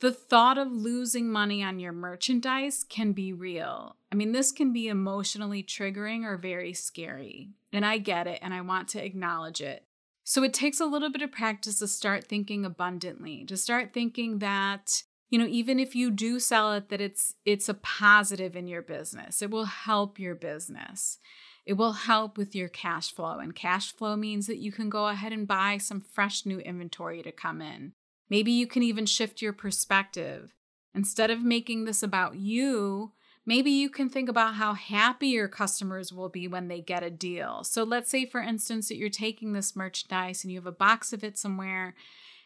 The 0.00 0.10
thought 0.10 0.56
of 0.56 0.72
losing 0.72 1.30
money 1.30 1.62
on 1.62 1.78
your 1.78 1.92
merchandise 1.92 2.82
can 2.88 3.12
be 3.12 3.34
real. 3.34 3.96
I 4.10 4.14
mean, 4.14 4.32
this 4.32 4.50
can 4.50 4.72
be 4.72 4.88
emotionally 4.88 5.62
triggering 5.62 6.24
or 6.24 6.38
very 6.38 6.72
scary. 6.72 7.50
And 7.70 7.84
I 7.84 7.98
get 7.98 8.26
it 8.26 8.38
and 8.40 8.54
I 8.54 8.62
want 8.62 8.88
to 8.88 9.04
acknowledge 9.04 9.60
it. 9.60 9.84
So 10.24 10.42
it 10.42 10.54
takes 10.54 10.80
a 10.80 10.86
little 10.86 11.10
bit 11.10 11.20
of 11.20 11.32
practice 11.32 11.80
to 11.80 11.86
start 11.86 12.28
thinking 12.28 12.64
abundantly, 12.64 13.44
to 13.44 13.58
start 13.58 13.92
thinking 13.92 14.38
that 14.38 15.02
you 15.30 15.38
know 15.38 15.46
even 15.46 15.80
if 15.80 15.94
you 15.94 16.10
do 16.10 16.38
sell 16.38 16.72
it 16.72 16.88
that 16.90 17.00
it's 17.00 17.34
it's 17.44 17.68
a 17.68 17.74
positive 17.74 18.54
in 18.56 18.66
your 18.66 18.82
business. 18.82 19.40
It 19.40 19.50
will 19.50 19.64
help 19.64 20.18
your 20.18 20.34
business. 20.34 21.18
It 21.64 21.74
will 21.74 21.92
help 21.92 22.36
with 22.36 22.54
your 22.54 22.68
cash 22.68 23.12
flow 23.12 23.38
and 23.38 23.54
cash 23.54 23.92
flow 23.92 24.16
means 24.16 24.46
that 24.46 24.58
you 24.58 24.72
can 24.72 24.90
go 24.90 25.08
ahead 25.08 25.32
and 25.32 25.46
buy 25.46 25.78
some 25.78 26.00
fresh 26.00 26.44
new 26.44 26.58
inventory 26.58 27.22
to 27.22 27.32
come 27.32 27.62
in. 27.62 27.92
Maybe 28.28 28.50
you 28.50 28.66
can 28.66 28.82
even 28.82 29.06
shift 29.06 29.40
your 29.40 29.52
perspective. 29.52 30.54
Instead 30.94 31.30
of 31.30 31.42
making 31.44 31.84
this 31.84 32.02
about 32.02 32.36
you 32.36 33.12
maybe 33.46 33.70
you 33.70 33.88
can 33.88 34.08
think 34.08 34.28
about 34.28 34.54
how 34.54 34.74
happy 34.74 35.28
your 35.28 35.48
customers 35.48 36.12
will 36.12 36.28
be 36.28 36.46
when 36.46 36.68
they 36.68 36.80
get 36.80 37.02
a 37.02 37.10
deal. 37.10 37.64
So 37.64 37.82
let's 37.82 38.10
say 38.10 38.24
for 38.26 38.40
instance 38.40 38.88
that 38.88 38.96
you're 38.96 39.08
taking 39.08 39.52
this 39.52 39.74
merchandise 39.74 40.44
and 40.44 40.52
you 40.52 40.58
have 40.58 40.66
a 40.66 40.72
box 40.72 41.12
of 41.12 41.24
it 41.24 41.38
somewhere 41.38 41.94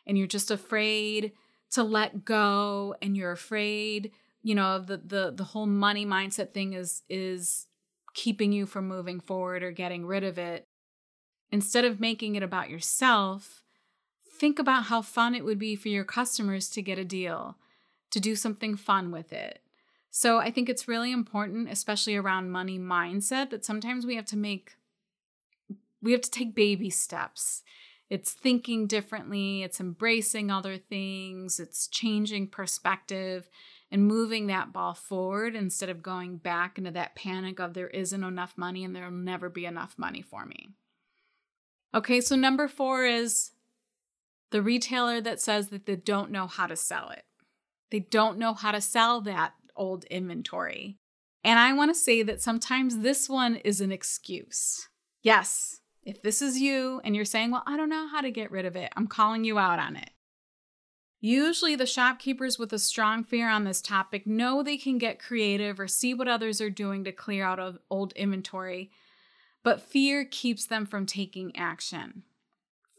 and 0.07 0.17
you're 0.17 0.27
just 0.27 0.51
afraid 0.51 1.33
to 1.75 1.83
let 1.83 2.25
go 2.25 2.95
and 3.03 3.17
you're 3.17 3.33
afraid 3.33 4.13
you 4.45 4.55
know 4.55 4.79
the 4.79 4.99
the 4.99 5.33
the 5.35 5.45
whole 5.45 5.67
money 5.67 6.07
mindset 6.07 6.53
thing 6.53 6.75
is 6.75 7.03
is 7.09 7.67
keeping 8.15 8.53
you 8.53 8.65
from 8.65 8.87
moving 8.87 9.19
forward 9.19 9.65
or 9.65 9.73
getting 9.73 10.07
rid 10.07 10.23
of 10.23 10.39
it. 10.39 10.69
Instead 11.51 11.85
of 11.85 12.01
making 12.01 12.37
it 12.37 12.43
about 12.43 12.71
yourself 12.71 13.63
think 14.39 14.59
about 14.59 14.85
how 14.85 15.01
fun 15.01 15.35
it 15.35 15.45
would 15.45 15.59
be 15.59 15.77
for 15.77 15.89
your 15.89 16.05
customers 16.05 16.69
to 16.69 16.83
get 16.83 16.99
a 16.99 17.05
deal 17.05 17.57
to 18.11 18.19
do 18.19 18.35
something 18.35 18.77
fun 18.77 19.11
with 19.11 19.33
it. 19.33 19.61
So 20.11 20.39
i 20.39 20.51
think 20.51 20.69
it's 20.69 20.89
really 20.89 21.11
important 21.11 21.71
especially 21.71 22.15
around 22.15 22.51
money 22.51 22.79
mindset 22.79 23.51
that 23.51 23.65
sometimes 23.65 24.05
we 24.07 24.17
have 24.17 24.27
to 24.27 24.37
make 24.37 24.77
we 26.03 26.13
have 26.13 26.21
to 26.21 26.31
take 26.31 26.55
baby 26.55 26.91
steps 26.91 27.63
it's 28.11 28.33
thinking 28.33 28.87
differently, 28.87 29.63
it's 29.63 29.81
embracing 29.81 30.51
other 30.51 30.77
things, 30.77 31.59
it's 31.59 31.89
changing 31.89 32.49
perspective 32.49 33.49
and 33.91 34.07
moving 34.07 34.47
that 34.47 34.73
ball 34.73 34.95
forward 34.95 35.55
instead 35.55 35.89
of 35.89 36.03
going 36.03 36.37
back 36.37 36.79
into 36.79 36.91
that 36.91 37.15
panic 37.15 37.61
of 37.61 37.75
there 37.75 37.89
isn't 37.89 38.25
enough 38.25 38.55
money 38.57 38.85
and 38.85 38.95
there'll 38.95 39.11
never 39.11 39.49
be 39.49 39.67
enough 39.67 39.95
money 39.97 40.23
for 40.23 40.45
me. 40.45 40.71
Okay, 41.95 42.21
so 42.21 42.35
number 42.35 42.67
four 42.67 43.05
is 43.05 43.53
the 44.51 44.63
retailer 44.63 45.21
that 45.21 45.41
says 45.41 45.69
that 45.69 45.87
they 45.87 45.97
don't 45.97 46.31
know 46.31 46.47
how 46.47 46.67
to 46.67 46.77
sell 46.77 47.11
it. 47.11 47.25
They 47.91 48.01
don't 48.01 48.39
know 48.39 48.55
how 48.55 48.73
to 48.73 48.81
sell 48.81 49.21
that 49.23 49.55
old 49.77 50.05
inventory. 50.05 50.99
And 51.45 51.59
I 51.59 51.73
want 51.73 51.91
to 51.91 51.95
say 51.95 52.23
that 52.23 52.43
sometimes 52.43 52.99
this 52.99 53.29
one 53.29 53.57
is 53.57 53.81
an 53.81 53.93
excuse. 53.93 54.89
Yes, 55.23 55.81
if 56.05 56.23
this 56.23 56.43
is 56.43 56.61
you 56.61 57.01
and 57.05 57.17
you're 57.17 57.25
saying, 57.25 57.51
well, 57.51 57.63
I 57.67 57.77
don't 57.77 57.89
know 57.89 58.09
how 58.09 58.21
to 58.21 58.31
get 58.31 58.51
rid 58.51 58.67
of 58.67 58.77
it, 58.77 58.93
I'm 58.97 59.07
calling 59.07 59.45
you 59.45 59.59
out 59.59 59.79
on 59.79 59.97
it. 59.97 60.11
Usually, 61.21 61.75
the 61.75 61.87
shopkeepers 61.87 62.59
with 62.59 62.71
a 62.75 62.79
strong 62.79 63.25
fear 63.25 63.49
on 63.49 63.65
this 63.65 63.81
topic 63.81 64.27
know 64.27 64.63
they 64.63 64.77
can 64.77 64.99
get 64.99 65.19
creative 65.19 65.81
or 65.81 65.89
see 65.89 66.13
what 66.13 66.29
others 66.29 66.61
are 66.61 66.69
doing 66.69 67.03
to 67.05 67.13
clear 67.13 67.45
out 67.47 67.59
of 67.59 67.79
old 67.89 68.13
inventory, 68.13 68.91
but 69.63 69.81
fear 69.81 70.27
keeps 70.27 70.67
them 70.67 70.85
from 70.85 71.07
taking 71.07 71.57
action. 71.57 72.25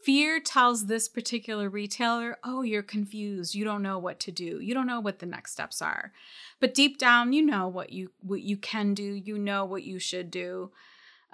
Fear 0.02 0.40
tells 0.40 0.86
this 0.86 1.08
particular 1.08 1.68
retailer, 1.68 2.38
oh, 2.44 2.62
you're 2.62 2.82
confused. 2.82 3.54
You 3.54 3.64
don't 3.64 3.82
know 3.82 3.98
what 3.98 4.20
to 4.20 4.32
do. 4.32 4.60
You 4.60 4.74
don't 4.74 4.86
know 4.86 5.00
what 5.00 5.20
the 5.20 5.26
next 5.26 5.52
steps 5.52 5.80
are. 5.80 6.12
But 6.60 6.74
deep 6.74 6.98
down, 6.98 7.32
you 7.32 7.42
know 7.42 7.68
what 7.68 7.92
you 7.92 8.10
what 8.20 8.42
you 8.42 8.56
can 8.56 8.94
do. 8.94 9.02
You 9.02 9.38
know 9.38 9.64
what 9.64 9.84
you 9.84 9.98
should 9.98 10.30
do. 10.30 10.70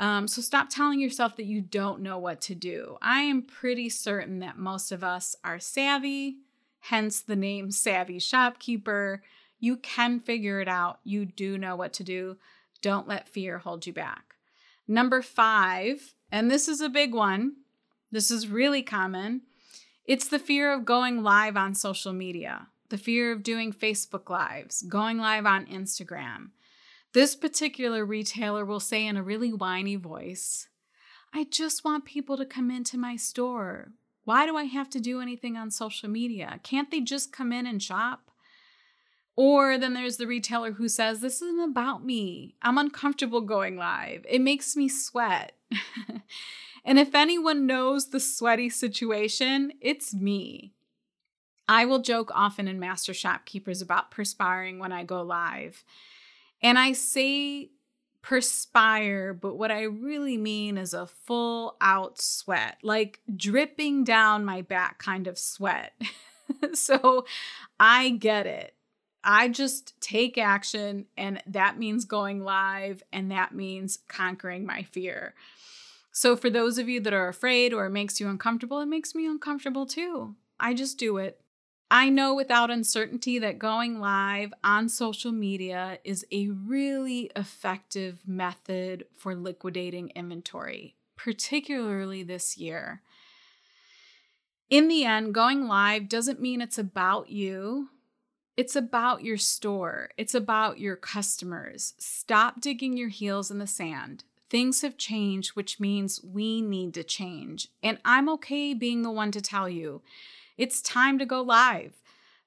Um, 0.02 0.26
so 0.26 0.42
stop 0.42 0.68
telling 0.68 0.98
yourself 0.98 1.36
that 1.36 1.46
you 1.46 1.60
don't 1.60 2.02
know 2.02 2.18
what 2.18 2.40
to 2.42 2.56
do. 2.56 2.98
I 3.00 3.20
am 3.20 3.40
pretty 3.40 3.88
certain 3.88 4.40
that 4.40 4.58
most 4.58 4.90
of 4.90 5.04
us 5.04 5.36
are 5.44 5.60
savvy, 5.60 6.38
hence 6.80 7.20
the 7.20 7.36
name 7.36 7.70
Savvy 7.70 8.18
Shopkeeper. 8.18 9.22
You 9.60 9.76
can 9.76 10.18
figure 10.18 10.60
it 10.60 10.66
out. 10.66 10.98
You 11.04 11.24
do 11.24 11.56
know 11.56 11.76
what 11.76 11.92
to 11.94 12.02
do. 12.02 12.36
Don't 12.80 13.06
let 13.06 13.28
fear 13.28 13.58
hold 13.58 13.86
you 13.86 13.92
back. 13.92 14.34
Number 14.88 15.22
five, 15.22 16.14
and 16.32 16.50
this 16.50 16.66
is 16.66 16.80
a 16.80 16.88
big 16.88 17.14
one, 17.14 17.52
this 18.10 18.28
is 18.28 18.48
really 18.48 18.82
common. 18.82 19.42
It's 20.04 20.26
the 20.26 20.40
fear 20.40 20.72
of 20.72 20.84
going 20.84 21.22
live 21.22 21.56
on 21.56 21.76
social 21.76 22.12
media, 22.12 22.66
the 22.88 22.98
fear 22.98 23.30
of 23.30 23.44
doing 23.44 23.72
Facebook 23.72 24.28
Lives, 24.28 24.82
going 24.82 25.18
live 25.18 25.46
on 25.46 25.64
Instagram. 25.66 26.48
This 27.12 27.36
particular 27.36 28.06
retailer 28.06 28.64
will 28.64 28.80
say 28.80 29.06
in 29.06 29.18
a 29.18 29.22
really 29.22 29.52
whiny 29.52 29.96
voice, 29.96 30.68
I 31.34 31.44
just 31.44 31.84
want 31.84 32.06
people 32.06 32.38
to 32.38 32.46
come 32.46 32.70
into 32.70 32.96
my 32.96 33.16
store. 33.16 33.92
Why 34.24 34.46
do 34.46 34.56
I 34.56 34.64
have 34.64 34.88
to 34.90 35.00
do 35.00 35.20
anything 35.20 35.56
on 35.56 35.70
social 35.70 36.08
media? 36.08 36.60
Can't 36.62 36.90
they 36.90 37.00
just 37.00 37.32
come 37.32 37.52
in 37.52 37.66
and 37.66 37.82
shop? 37.82 38.30
Or 39.36 39.78
then 39.78 39.94
there's 39.94 40.16
the 40.16 40.26
retailer 40.26 40.72
who 40.72 40.88
says, 40.88 41.20
This 41.20 41.42
isn't 41.42 41.70
about 41.70 42.04
me. 42.04 42.54
I'm 42.62 42.78
uncomfortable 42.78 43.40
going 43.40 43.76
live. 43.76 44.24
It 44.28 44.40
makes 44.40 44.76
me 44.76 44.88
sweat. 44.88 45.52
and 46.84 46.98
if 46.98 47.14
anyone 47.14 47.66
knows 47.66 48.08
the 48.08 48.20
sweaty 48.20 48.68
situation, 48.68 49.72
it's 49.80 50.14
me. 50.14 50.72
I 51.68 51.84
will 51.84 52.00
joke 52.00 52.30
often 52.34 52.68
in 52.68 52.78
Master 52.78 53.14
Shopkeepers 53.14 53.80
about 53.80 54.10
perspiring 54.10 54.78
when 54.78 54.92
I 54.92 55.04
go 55.04 55.22
live. 55.22 55.84
And 56.62 56.78
I 56.78 56.92
say 56.92 57.70
perspire, 58.22 59.34
but 59.34 59.56
what 59.56 59.70
I 59.70 59.82
really 59.82 60.36
mean 60.36 60.78
is 60.78 60.94
a 60.94 61.06
full 61.06 61.76
out 61.80 62.20
sweat, 62.20 62.78
like 62.82 63.20
dripping 63.34 64.04
down 64.04 64.44
my 64.44 64.62
back 64.62 64.98
kind 64.98 65.26
of 65.26 65.38
sweat. 65.38 65.92
so 66.72 67.26
I 67.80 68.10
get 68.10 68.46
it. 68.46 68.74
I 69.24 69.48
just 69.48 70.00
take 70.00 70.36
action, 70.36 71.06
and 71.16 71.40
that 71.46 71.78
means 71.78 72.04
going 72.04 72.42
live, 72.42 73.04
and 73.12 73.30
that 73.30 73.54
means 73.54 74.00
conquering 74.08 74.66
my 74.66 74.82
fear. 74.82 75.34
So, 76.10 76.36
for 76.36 76.50
those 76.50 76.76
of 76.78 76.88
you 76.88 77.00
that 77.00 77.12
are 77.12 77.28
afraid 77.28 77.72
or 77.72 77.86
it 77.86 77.90
makes 77.90 78.18
you 78.18 78.28
uncomfortable, 78.28 78.80
it 78.80 78.86
makes 78.86 79.14
me 79.14 79.26
uncomfortable 79.26 79.86
too. 79.86 80.34
I 80.58 80.74
just 80.74 80.98
do 80.98 81.18
it. 81.18 81.40
I 81.94 82.08
know 82.08 82.34
without 82.34 82.70
uncertainty 82.70 83.38
that 83.40 83.58
going 83.58 84.00
live 84.00 84.54
on 84.64 84.88
social 84.88 85.30
media 85.30 85.98
is 86.04 86.24
a 86.32 86.48
really 86.48 87.30
effective 87.36 88.22
method 88.26 89.04
for 89.14 89.34
liquidating 89.34 90.08
inventory, 90.16 90.96
particularly 91.18 92.22
this 92.22 92.56
year. 92.56 93.02
In 94.70 94.88
the 94.88 95.04
end, 95.04 95.34
going 95.34 95.68
live 95.68 96.08
doesn't 96.08 96.40
mean 96.40 96.62
it's 96.62 96.78
about 96.78 97.28
you. 97.28 97.90
It's 98.56 98.74
about 98.74 99.22
your 99.22 99.36
store. 99.36 100.12
It's 100.16 100.34
about 100.34 100.78
your 100.78 100.96
customers. 100.96 101.92
Stop 101.98 102.62
digging 102.62 102.96
your 102.96 103.10
heels 103.10 103.50
in 103.50 103.58
the 103.58 103.66
sand. 103.66 104.24
things 104.48 104.82
have 104.82 104.98
changed, 104.98 105.56
which 105.56 105.80
means 105.80 106.22
we 106.22 106.60
need 106.60 106.92
to 106.92 107.02
change. 107.02 107.68
And 107.82 107.98
I'm 108.04 108.28
okay 108.30 108.74
being 108.74 109.00
the 109.00 109.10
one 109.10 109.30
to 109.32 109.40
tell 109.40 109.66
you 109.66 110.02
it's 110.56 110.82
time 110.82 111.18
to 111.18 111.26
go 111.26 111.42
live. 111.42 112.00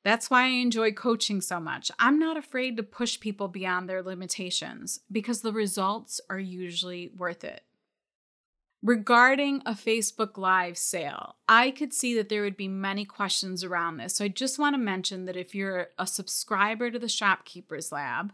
That's 0.03 0.29
why 0.29 0.43
I 0.43 0.49
enjoy 0.49 0.91
coaching 0.91 1.41
so 1.41 1.59
much. 1.59 1.89
I'm 1.97 2.19
not 2.19 2.37
afraid 2.37 2.77
to 2.77 2.83
push 2.83 3.19
people 3.19 3.47
beyond 3.47 3.89
their 3.89 4.03
limitations 4.03 4.99
because 5.11 5.41
the 5.41 5.51
results 5.51 6.21
are 6.29 6.39
usually 6.39 7.11
worth 7.17 7.43
it. 7.43 7.63
Regarding 8.83 9.63
a 9.65 9.71
Facebook 9.71 10.37
Live 10.37 10.77
sale, 10.77 11.37
I 11.49 11.71
could 11.71 11.91
see 11.91 12.13
that 12.17 12.29
there 12.29 12.43
would 12.43 12.55
be 12.55 12.67
many 12.67 13.03
questions 13.03 13.63
around 13.63 13.97
this. 13.97 14.13
So 14.13 14.25
I 14.25 14.27
just 14.27 14.59
want 14.59 14.75
to 14.75 14.79
mention 14.79 15.25
that 15.25 15.35
if 15.35 15.55
you're 15.55 15.87
a 15.97 16.05
subscriber 16.05 16.91
to 16.91 16.99
the 16.99 17.09
Shopkeepers 17.09 17.91
Lab, 17.91 18.31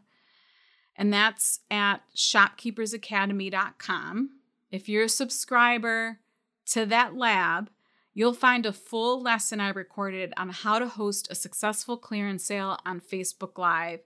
and 0.97 1.13
that's 1.13 1.61
at 1.71 2.01
shopkeepersacademy.com, 2.17 4.29
if 4.71 4.89
you're 4.89 5.05
a 5.05 5.09
subscriber 5.09 6.19
to 6.65 6.85
that 6.85 7.15
lab, 7.15 7.69
You'll 8.13 8.33
find 8.33 8.65
a 8.65 8.73
full 8.73 9.21
lesson 9.21 9.59
I 9.59 9.69
recorded 9.69 10.33
on 10.35 10.49
how 10.49 10.79
to 10.79 10.87
host 10.87 11.27
a 11.31 11.35
successful 11.35 11.97
clearance 11.97 12.43
sale 12.43 12.77
on 12.85 12.99
Facebook 12.99 13.57
Live. 13.57 14.01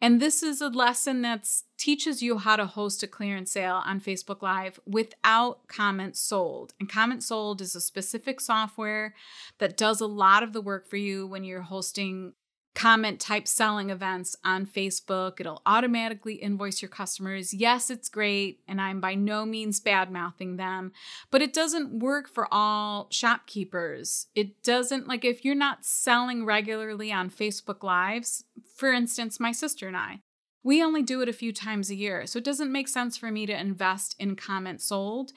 And 0.00 0.20
this 0.20 0.42
is 0.42 0.60
a 0.60 0.68
lesson 0.68 1.22
that 1.22 1.48
teaches 1.76 2.22
you 2.22 2.38
how 2.38 2.56
to 2.56 2.66
host 2.66 3.02
a 3.02 3.08
clearance 3.08 3.50
sale 3.50 3.82
on 3.84 4.00
Facebook 4.00 4.42
Live 4.42 4.78
without 4.86 5.66
CommentSold. 5.66 6.70
And 6.78 6.88
CommentSold 6.88 7.60
is 7.60 7.74
a 7.74 7.80
specific 7.80 8.40
software 8.40 9.14
that 9.58 9.76
does 9.76 10.00
a 10.00 10.06
lot 10.06 10.42
of 10.42 10.52
the 10.52 10.60
work 10.60 10.88
for 10.88 10.96
you 10.96 11.26
when 11.26 11.42
you're 11.42 11.62
hosting 11.62 12.34
comment 12.78 13.18
type 13.18 13.48
selling 13.48 13.90
events 13.90 14.36
on 14.44 14.64
Facebook. 14.64 15.40
It'll 15.40 15.62
automatically 15.66 16.34
invoice 16.34 16.80
your 16.80 16.88
customers. 16.88 17.52
Yes, 17.52 17.90
it's 17.90 18.08
great, 18.08 18.60
and 18.68 18.80
I'm 18.80 19.00
by 19.00 19.16
no 19.16 19.44
means 19.44 19.80
bad 19.80 20.12
mouthing 20.12 20.58
them, 20.58 20.92
but 21.32 21.42
it 21.42 21.52
doesn't 21.52 21.98
work 21.98 22.28
for 22.28 22.46
all 22.52 23.08
shopkeepers. 23.10 24.28
It 24.36 24.62
doesn't, 24.62 25.08
like, 25.08 25.24
if 25.24 25.44
you're 25.44 25.56
not 25.56 25.84
selling 25.84 26.44
regularly 26.44 27.10
on 27.10 27.30
Facebook 27.30 27.82
Lives, 27.82 28.44
for 28.76 28.92
instance, 28.92 29.40
my 29.40 29.50
sister 29.50 29.88
and 29.88 29.96
I, 29.96 30.20
we 30.62 30.80
only 30.80 31.02
do 31.02 31.20
it 31.20 31.28
a 31.28 31.32
few 31.32 31.52
times 31.52 31.90
a 31.90 31.96
year. 31.96 32.26
So 32.26 32.38
it 32.38 32.44
doesn't 32.44 32.70
make 32.70 32.86
sense 32.86 33.16
for 33.16 33.32
me 33.32 33.44
to 33.46 33.60
invest 33.60 34.14
in 34.20 34.36
CommentSold 34.36 35.30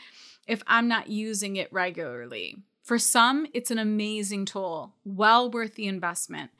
if 0.47 0.61
I'm 0.67 0.87
not 0.87 1.09
using 1.09 1.55
it 1.55 1.73
regularly. 1.73 2.57
For 2.83 2.97
some, 2.97 3.47
it's 3.53 3.71
an 3.71 3.77
amazing 3.77 4.45
tool, 4.45 4.95
well 5.05 5.49
worth 5.49 5.75
the 5.75 5.87
investment. 5.87 6.51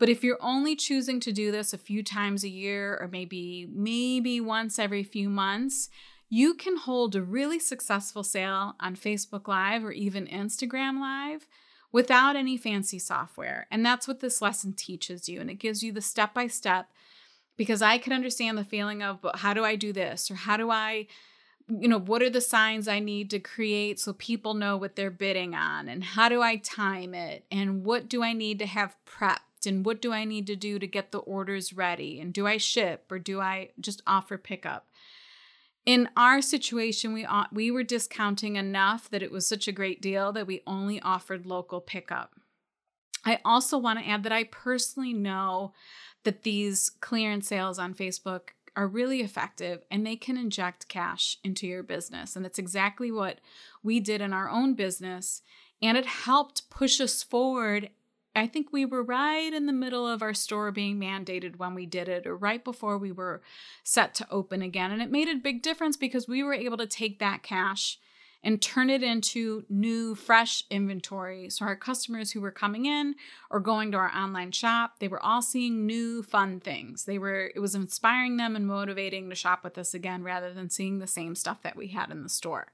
But 0.00 0.08
if 0.08 0.24
you're 0.24 0.38
only 0.40 0.74
choosing 0.74 1.20
to 1.20 1.30
do 1.30 1.52
this 1.52 1.74
a 1.74 1.78
few 1.78 2.02
times 2.02 2.42
a 2.42 2.48
year 2.48 2.98
or 3.00 3.06
maybe 3.06 3.68
maybe 3.70 4.40
once 4.40 4.78
every 4.78 5.04
few 5.04 5.28
months, 5.28 5.90
you 6.30 6.54
can 6.54 6.78
hold 6.78 7.14
a 7.14 7.22
really 7.22 7.58
successful 7.58 8.24
sale 8.24 8.76
on 8.80 8.96
Facebook 8.96 9.46
Live 9.46 9.84
or 9.84 9.92
even 9.92 10.26
Instagram 10.26 11.00
Live 11.00 11.46
without 11.92 12.34
any 12.34 12.56
fancy 12.56 12.98
software. 12.98 13.66
And 13.70 13.84
that's 13.84 14.08
what 14.08 14.20
this 14.20 14.40
lesson 14.40 14.72
teaches 14.72 15.28
you 15.28 15.38
and 15.38 15.50
it 15.50 15.56
gives 15.56 15.82
you 15.82 15.92
the 15.92 16.00
step 16.00 16.32
by 16.32 16.46
step 16.46 16.88
because 17.58 17.82
I 17.82 17.98
can 17.98 18.14
understand 18.14 18.56
the 18.56 18.64
feeling 18.64 19.02
of 19.02 19.20
but 19.20 19.36
how 19.36 19.52
do 19.52 19.64
I 19.64 19.76
do 19.76 19.92
this 19.92 20.30
or 20.30 20.34
how 20.34 20.56
do 20.56 20.70
I 20.70 21.08
you 21.68 21.86
know, 21.88 22.00
what 22.00 22.22
are 22.22 22.30
the 22.30 22.40
signs 22.40 22.88
I 22.88 22.98
need 22.98 23.30
to 23.30 23.38
create 23.38 24.00
so 24.00 24.12
people 24.14 24.54
know 24.54 24.76
what 24.76 24.96
they're 24.96 25.10
bidding 25.10 25.54
on? 25.54 25.88
And 25.88 26.02
how 26.02 26.28
do 26.28 26.42
I 26.42 26.56
time 26.56 27.14
it? 27.14 27.44
And 27.48 27.84
what 27.84 28.08
do 28.08 28.24
I 28.24 28.32
need 28.32 28.58
to 28.58 28.66
have 28.66 28.96
prepped? 29.60 29.70
And 29.70 29.84
what 29.84 30.02
do 30.02 30.12
I 30.12 30.24
need 30.24 30.46
to 30.48 30.56
do 30.56 30.78
to 30.78 30.86
get 30.86 31.12
the 31.12 31.18
orders 31.18 31.72
ready? 31.72 32.20
And 32.20 32.32
do 32.32 32.46
I 32.46 32.56
ship 32.56 33.06
or 33.10 33.18
do 33.18 33.40
I 33.40 33.70
just 33.80 34.02
offer 34.06 34.38
pickup? 34.38 34.86
In 35.86 36.08
our 36.16 36.42
situation, 36.42 37.12
we 37.12 37.26
we 37.52 37.70
were 37.70 37.82
discounting 37.82 38.56
enough 38.56 39.08
that 39.10 39.22
it 39.22 39.32
was 39.32 39.46
such 39.46 39.66
a 39.66 39.72
great 39.72 40.02
deal 40.02 40.32
that 40.32 40.46
we 40.46 40.62
only 40.66 41.00
offered 41.00 41.46
local 41.46 41.80
pickup. 41.80 42.34
I 43.24 43.38
also 43.44 43.78
want 43.78 43.98
to 43.98 44.08
add 44.08 44.22
that 44.22 44.32
I 44.32 44.44
personally 44.44 45.12
know 45.12 45.72
that 46.24 46.42
these 46.42 46.90
clearance 47.00 47.48
sales 47.48 47.78
on 47.78 47.94
Facebook 47.94 48.50
are 48.76 48.86
really 48.86 49.20
effective 49.20 49.82
and 49.90 50.06
they 50.06 50.16
can 50.16 50.36
inject 50.36 50.88
cash 50.88 51.38
into 51.42 51.66
your 51.66 51.82
business. 51.82 52.36
And 52.36 52.46
it's 52.46 52.58
exactly 52.58 53.10
what 53.10 53.40
we 53.82 54.00
did 54.00 54.20
in 54.20 54.32
our 54.32 54.48
own 54.48 54.74
business. 54.74 55.42
And 55.82 55.98
it 55.98 56.06
helped 56.06 56.70
push 56.70 57.00
us 57.00 57.22
forward. 57.22 57.90
I 58.34 58.46
think 58.46 58.72
we 58.72 58.84
were 58.84 59.02
right 59.02 59.52
in 59.52 59.66
the 59.66 59.72
middle 59.72 60.06
of 60.06 60.22
our 60.22 60.34
store 60.34 60.70
being 60.70 60.98
mandated 60.98 61.56
when 61.56 61.74
we 61.74 61.86
did 61.86 62.08
it, 62.08 62.26
or 62.26 62.36
right 62.36 62.62
before 62.62 62.96
we 62.96 63.10
were 63.10 63.42
set 63.82 64.14
to 64.16 64.26
open 64.30 64.62
again. 64.62 64.92
And 64.92 65.02
it 65.02 65.10
made 65.10 65.28
a 65.28 65.34
big 65.34 65.62
difference 65.62 65.96
because 65.96 66.28
we 66.28 66.42
were 66.42 66.54
able 66.54 66.76
to 66.76 66.86
take 66.86 67.18
that 67.18 67.42
cash 67.42 67.98
and 68.42 68.62
turn 68.62 68.88
it 68.88 69.02
into 69.02 69.64
new, 69.68 70.14
fresh 70.14 70.64
inventory. 70.70 71.50
So 71.50 71.66
our 71.66 71.76
customers 71.76 72.30
who 72.30 72.40
were 72.40 72.50
coming 72.50 72.86
in 72.86 73.16
or 73.50 73.60
going 73.60 73.92
to 73.92 73.98
our 73.98 74.10
online 74.16 74.52
shop, 74.52 74.94
they 74.98 75.08
were 75.08 75.22
all 75.22 75.42
seeing 75.42 75.86
new, 75.86 76.22
fun 76.22 76.60
things. 76.60 77.04
They 77.04 77.18
were 77.18 77.50
it 77.54 77.60
was 77.60 77.74
inspiring 77.74 78.36
them 78.36 78.56
and 78.56 78.66
motivating 78.66 79.28
to 79.28 79.36
shop 79.36 79.62
with 79.62 79.76
us 79.76 79.92
again 79.92 80.22
rather 80.22 80.54
than 80.54 80.70
seeing 80.70 80.98
the 80.98 81.06
same 81.06 81.34
stuff 81.34 81.62
that 81.62 81.76
we 81.76 81.88
had 81.88 82.10
in 82.10 82.22
the 82.22 82.28
store. 82.28 82.68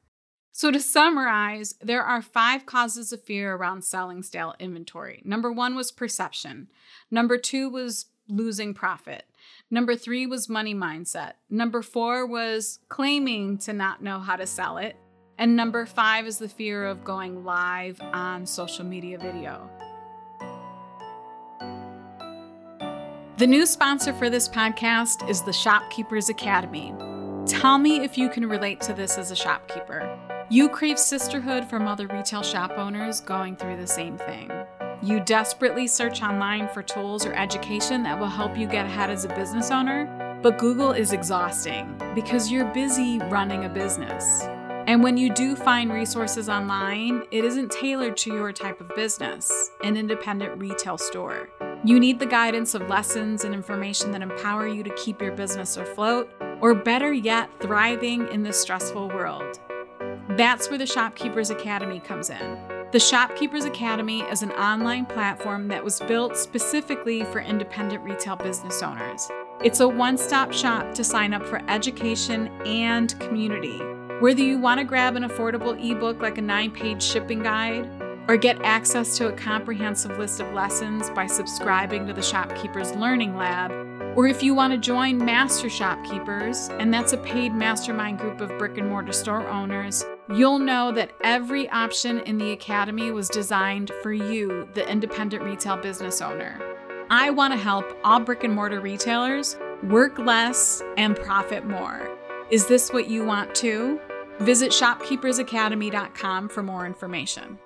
So, 0.58 0.70
to 0.70 0.80
summarize, 0.80 1.74
there 1.82 2.02
are 2.02 2.22
five 2.22 2.64
causes 2.64 3.12
of 3.12 3.22
fear 3.22 3.54
around 3.54 3.84
selling 3.84 4.22
stale 4.22 4.54
inventory. 4.58 5.20
Number 5.22 5.52
one 5.52 5.76
was 5.76 5.92
perception. 5.92 6.68
Number 7.10 7.36
two 7.36 7.68
was 7.68 8.06
losing 8.26 8.72
profit. 8.72 9.26
Number 9.70 9.94
three 9.94 10.26
was 10.26 10.48
money 10.48 10.74
mindset. 10.74 11.32
Number 11.50 11.82
four 11.82 12.24
was 12.24 12.78
claiming 12.88 13.58
to 13.58 13.74
not 13.74 14.02
know 14.02 14.18
how 14.18 14.36
to 14.36 14.46
sell 14.46 14.78
it. 14.78 14.96
And 15.36 15.56
number 15.56 15.84
five 15.84 16.26
is 16.26 16.38
the 16.38 16.48
fear 16.48 16.86
of 16.86 17.04
going 17.04 17.44
live 17.44 18.00
on 18.00 18.46
social 18.46 18.86
media 18.86 19.18
video. 19.18 19.68
The 23.36 23.46
new 23.46 23.66
sponsor 23.66 24.14
for 24.14 24.30
this 24.30 24.48
podcast 24.48 25.28
is 25.28 25.42
the 25.42 25.52
Shopkeepers 25.52 26.30
Academy. 26.30 26.94
Tell 27.46 27.76
me 27.76 28.02
if 28.02 28.16
you 28.16 28.30
can 28.30 28.48
relate 28.48 28.80
to 28.80 28.94
this 28.94 29.18
as 29.18 29.30
a 29.30 29.36
shopkeeper. 29.36 30.18
You 30.48 30.68
crave 30.68 30.96
sisterhood 30.96 31.68
from 31.68 31.88
other 31.88 32.06
retail 32.06 32.44
shop 32.44 32.70
owners 32.76 33.18
going 33.18 33.56
through 33.56 33.78
the 33.78 33.86
same 33.86 34.16
thing. 34.16 34.48
You 35.02 35.18
desperately 35.18 35.88
search 35.88 36.22
online 36.22 36.68
for 36.68 36.84
tools 36.84 37.26
or 37.26 37.32
education 37.32 38.04
that 38.04 38.16
will 38.16 38.28
help 38.28 38.56
you 38.56 38.68
get 38.68 38.86
ahead 38.86 39.10
as 39.10 39.24
a 39.24 39.34
business 39.34 39.72
owner, 39.72 40.38
but 40.44 40.56
Google 40.56 40.92
is 40.92 41.12
exhausting 41.12 42.00
because 42.14 42.48
you're 42.48 42.72
busy 42.72 43.18
running 43.28 43.64
a 43.64 43.68
business. 43.68 44.42
And 44.86 45.02
when 45.02 45.16
you 45.16 45.34
do 45.34 45.56
find 45.56 45.92
resources 45.92 46.48
online, 46.48 47.24
it 47.32 47.44
isn't 47.44 47.72
tailored 47.72 48.16
to 48.18 48.32
your 48.32 48.52
type 48.52 48.80
of 48.80 48.94
business, 48.94 49.72
an 49.82 49.96
independent 49.96 50.60
retail 50.60 50.96
store. 50.96 51.50
You 51.84 51.98
need 51.98 52.20
the 52.20 52.26
guidance 52.26 52.76
of 52.76 52.88
lessons 52.88 53.42
and 53.42 53.52
information 53.52 54.12
that 54.12 54.22
empower 54.22 54.68
you 54.68 54.84
to 54.84 54.94
keep 54.94 55.20
your 55.20 55.32
business 55.32 55.76
afloat, 55.76 56.30
or 56.60 56.72
better 56.72 57.12
yet, 57.12 57.50
thriving 57.58 58.28
in 58.28 58.44
this 58.44 58.60
stressful 58.60 59.08
world. 59.08 59.58
That's 60.36 60.68
where 60.68 60.78
the 60.78 60.86
Shopkeepers 60.86 61.50
Academy 61.50 62.00
comes 62.00 62.30
in. 62.30 62.58
The 62.92 63.00
Shopkeepers 63.00 63.64
Academy 63.64 64.20
is 64.22 64.42
an 64.42 64.52
online 64.52 65.06
platform 65.06 65.68
that 65.68 65.82
was 65.82 66.00
built 66.00 66.36
specifically 66.36 67.24
for 67.24 67.40
independent 67.40 68.02
retail 68.02 68.36
business 68.36 68.82
owners. 68.82 69.28
It's 69.64 69.80
a 69.80 69.88
one 69.88 70.16
stop 70.18 70.52
shop 70.52 70.94
to 70.94 71.04
sign 71.04 71.34
up 71.34 71.44
for 71.44 71.62
education 71.68 72.48
and 72.66 73.18
community 73.18 73.80
whether 74.20 74.40
you 74.40 74.58
want 74.58 74.78
to 74.78 74.84
grab 74.84 75.14
an 75.14 75.24
affordable 75.24 75.78
ebook 75.78 76.22
like 76.22 76.38
a 76.38 76.40
nine 76.40 76.70
page 76.70 77.02
shipping 77.02 77.42
guide, 77.42 77.86
or 78.28 78.38
get 78.38 78.60
access 78.62 79.18
to 79.18 79.28
a 79.28 79.32
comprehensive 79.32 80.18
list 80.18 80.40
of 80.40 80.50
lessons 80.54 81.10
by 81.10 81.26
subscribing 81.26 82.06
to 82.06 82.14
the 82.14 82.22
Shopkeepers 82.22 82.92
Learning 82.96 83.36
Lab, 83.36 83.70
or 84.16 84.26
if 84.26 84.42
you 84.42 84.54
want 84.54 84.72
to 84.72 84.78
join 84.78 85.18
Master 85.22 85.68
Shopkeepers, 85.68 86.70
and 86.80 86.92
that's 86.92 87.12
a 87.12 87.18
paid 87.18 87.54
mastermind 87.54 88.18
group 88.18 88.40
of 88.40 88.48
brick 88.58 88.78
and 88.78 88.88
mortar 88.88 89.12
store 89.12 89.46
owners, 89.46 90.04
you'll 90.34 90.58
know 90.58 90.90
that 90.90 91.12
every 91.22 91.68
option 91.68 92.20
in 92.20 92.38
the 92.38 92.52
Academy 92.52 93.10
was 93.10 93.28
designed 93.28 93.92
for 94.02 94.14
you, 94.14 94.66
the 94.72 94.90
independent 94.90 95.42
retail 95.42 95.76
business 95.76 96.22
owner. 96.22 96.58
I 97.10 97.28
want 97.28 97.52
to 97.52 97.60
help 97.60 97.84
all 98.02 98.18
brick 98.18 98.42
and 98.42 98.54
mortar 98.54 98.80
retailers 98.80 99.58
work 99.82 100.18
less 100.18 100.82
and 100.96 101.14
profit 101.14 101.66
more. 101.66 102.10
Is 102.50 102.66
this 102.66 102.90
what 102.90 103.08
you 103.08 103.24
want 103.24 103.54
too? 103.54 104.00
Visit 104.40 104.70
shopkeepersacademy.com 104.70 106.48
for 106.48 106.62
more 106.62 106.86
information. 106.86 107.58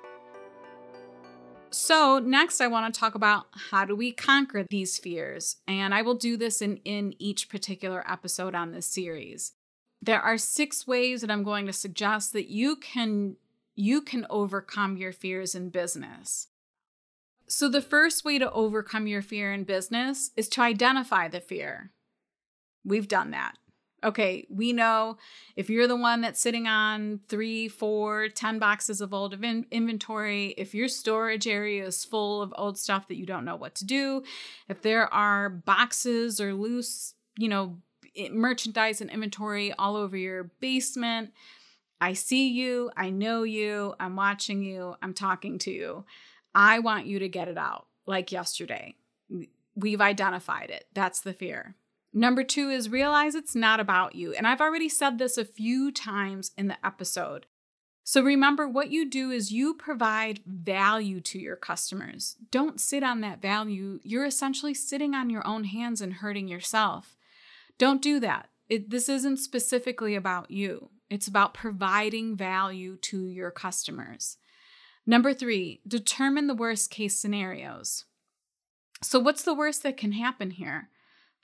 So, 1.73 2.19
next 2.19 2.61
I 2.61 2.67
want 2.67 2.93
to 2.93 2.99
talk 2.99 3.15
about 3.15 3.47
how 3.71 3.85
do 3.85 3.95
we 3.95 4.11
conquer 4.11 4.65
these 4.69 4.99
fears? 4.99 5.57
And 5.69 5.95
I 5.95 6.03
will 6.03 6.17
do 6.17 6.37
this 6.37 6.61
in, 6.61 6.79
in 6.79 7.15
each 7.21 7.49
particular 7.49 8.05
episode 8.11 8.57
on 8.57 8.73
this 8.73 8.87
series. 8.87 9.53
There 10.03 10.21
are 10.21 10.37
six 10.37 10.87
ways 10.87 11.21
that 11.21 11.31
I'm 11.31 11.45
going 11.45 11.67
to 11.67 11.73
suggest 11.73 12.33
that 12.33 12.51
you 12.51 12.77
can 12.77 13.37
you 13.77 14.03
can 14.03 14.27
overcome 14.29 14.97
your 14.97 15.13
fears 15.13 15.55
in 15.55 15.71
business. 15.71 16.49
So, 17.47 17.69
the 17.69 17.83
first 17.83 18.25
way 18.25 18.39
to 18.39 18.51
overcome 18.51 19.07
your 19.07 19.23
fear 19.23 19.53
in 19.53 19.65
business 19.65 20.33
is 20.37 20.49
to 20.51 20.63
identify 20.63 21.29
the 21.29 21.41
fear. 21.41 21.93
We've 22.85 23.09
done 23.09 23.31
that. 23.31 23.55
Okay, 24.03 24.47
we 24.49 24.73
know 24.73 25.19
if 25.57 25.69
you're 25.69 25.87
the 25.87 25.97
one 25.97 26.23
that's 26.23 26.41
sitting 26.41 26.67
on 26.67 27.21
three, 27.29 27.69
four, 27.69 28.29
ten 28.29 28.59
boxes 28.59 29.03
of 29.03 29.13
old 29.13 29.35
in- 29.45 29.67
inventory, 29.71 30.55
if 30.57 30.75
your 30.75 30.89
storage 30.89 31.47
area 31.47 31.85
is 31.85 32.05
full 32.05 32.41
of 32.41 32.55
old 32.57 32.79
stuff 32.79 33.09
that 33.09 33.19
you 33.19 33.27
don't 33.27 33.45
know 33.45 33.57
what 33.57 33.75
to 33.77 33.85
do, 33.85 34.23
if 34.69 34.81
there 34.81 35.13
are 35.13 35.51
boxes 35.51 36.41
or 36.41 36.55
loose, 36.55 37.15
you 37.37 37.49
know, 37.49 37.77
merchandise 38.31 39.01
and 39.01 39.11
inventory 39.11 39.73
all 39.75 39.97
over 39.97 40.17
your 40.17 40.45
basement, 40.61 41.33
I 42.01 42.15
see 42.15 42.49
you, 42.49 42.91
I 42.97 43.11
know 43.11 43.43
you, 43.43 43.95
I'm 44.01 44.17
watching 44.17 44.63
you, 44.63 44.97
I'm 45.03 45.13
talking 45.13 45.59
to 45.61 45.71
you. 45.71 46.05
I 46.55 46.79
want 46.79 47.07
you 47.07 47.19
to 47.19 47.29
get 47.29 47.49
it 47.49 47.59
out 47.59 47.87
like 48.07 48.33
yesterday. 48.33 48.95
We've 49.77 50.01
identified 50.01 50.71
it. 50.71 50.87
That's 50.95 51.21
the 51.21 51.35
fear. 51.35 51.77
Number 52.13 52.43
two 52.43 52.71
is 52.71 52.89
realize 52.89 53.35
it's 53.35 53.55
not 53.55 53.81
about 53.81 54.15
you. 54.15 54.35
And 54.35 54.47
I've 54.47 54.61
already 54.61 54.89
said 54.89 55.19
this 55.19 55.39
a 55.39 55.45
few 55.45 55.93
times 55.93 56.51
in 56.57 56.69
the 56.69 56.85
episode. 56.85 57.47
So 58.03 58.23
remember, 58.23 58.67
what 58.67 58.91
you 58.91 59.09
do 59.09 59.31
is 59.31 59.53
you 59.53 59.75
provide 59.75 60.41
value 60.45 61.21
to 61.21 61.39
your 61.39 61.55
customers. 61.55 62.37
Don't 62.51 62.81
sit 62.81 63.05
on 63.05 63.21
that 63.21 63.41
value. 63.41 64.01
You're 64.03 64.25
essentially 64.25 64.75
sitting 64.75 65.15
on 65.15 65.31
your 65.31 65.47
own 65.47 65.65
hands 65.65 66.01
and 66.01 66.15
hurting 66.15 66.49
yourself. 66.49 67.17
Don't 67.79 68.03
do 68.03 68.19
that. 68.19 68.49
It, 68.69 68.91
this 68.91 69.09
isn't 69.09 69.37
specifically 69.37 70.15
about 70.15 70.51
you, 70.51 70.91
it's 71.09 71.29
about 71.29 71.55
providing 71.55 72.37
value 72.37 72.97
to 73.03 73.27
your 73.27 73.51
customers. 73.51 74.37
Number 75.07 75.33
three, 75.33 75.81
determine 75.87 76.47
the 76.47 76.55
worst 76.55 76.91
case 76.91 77.17
scenarios. 77.17 78.05
So, 79.03 79.19
what's 79.19 79.43
the 79.43 79.55
worst 79.55 79.83
that 79.83 79.97
can 79.97 80.13
happen 80.13 80.53
here? 80.53 80.89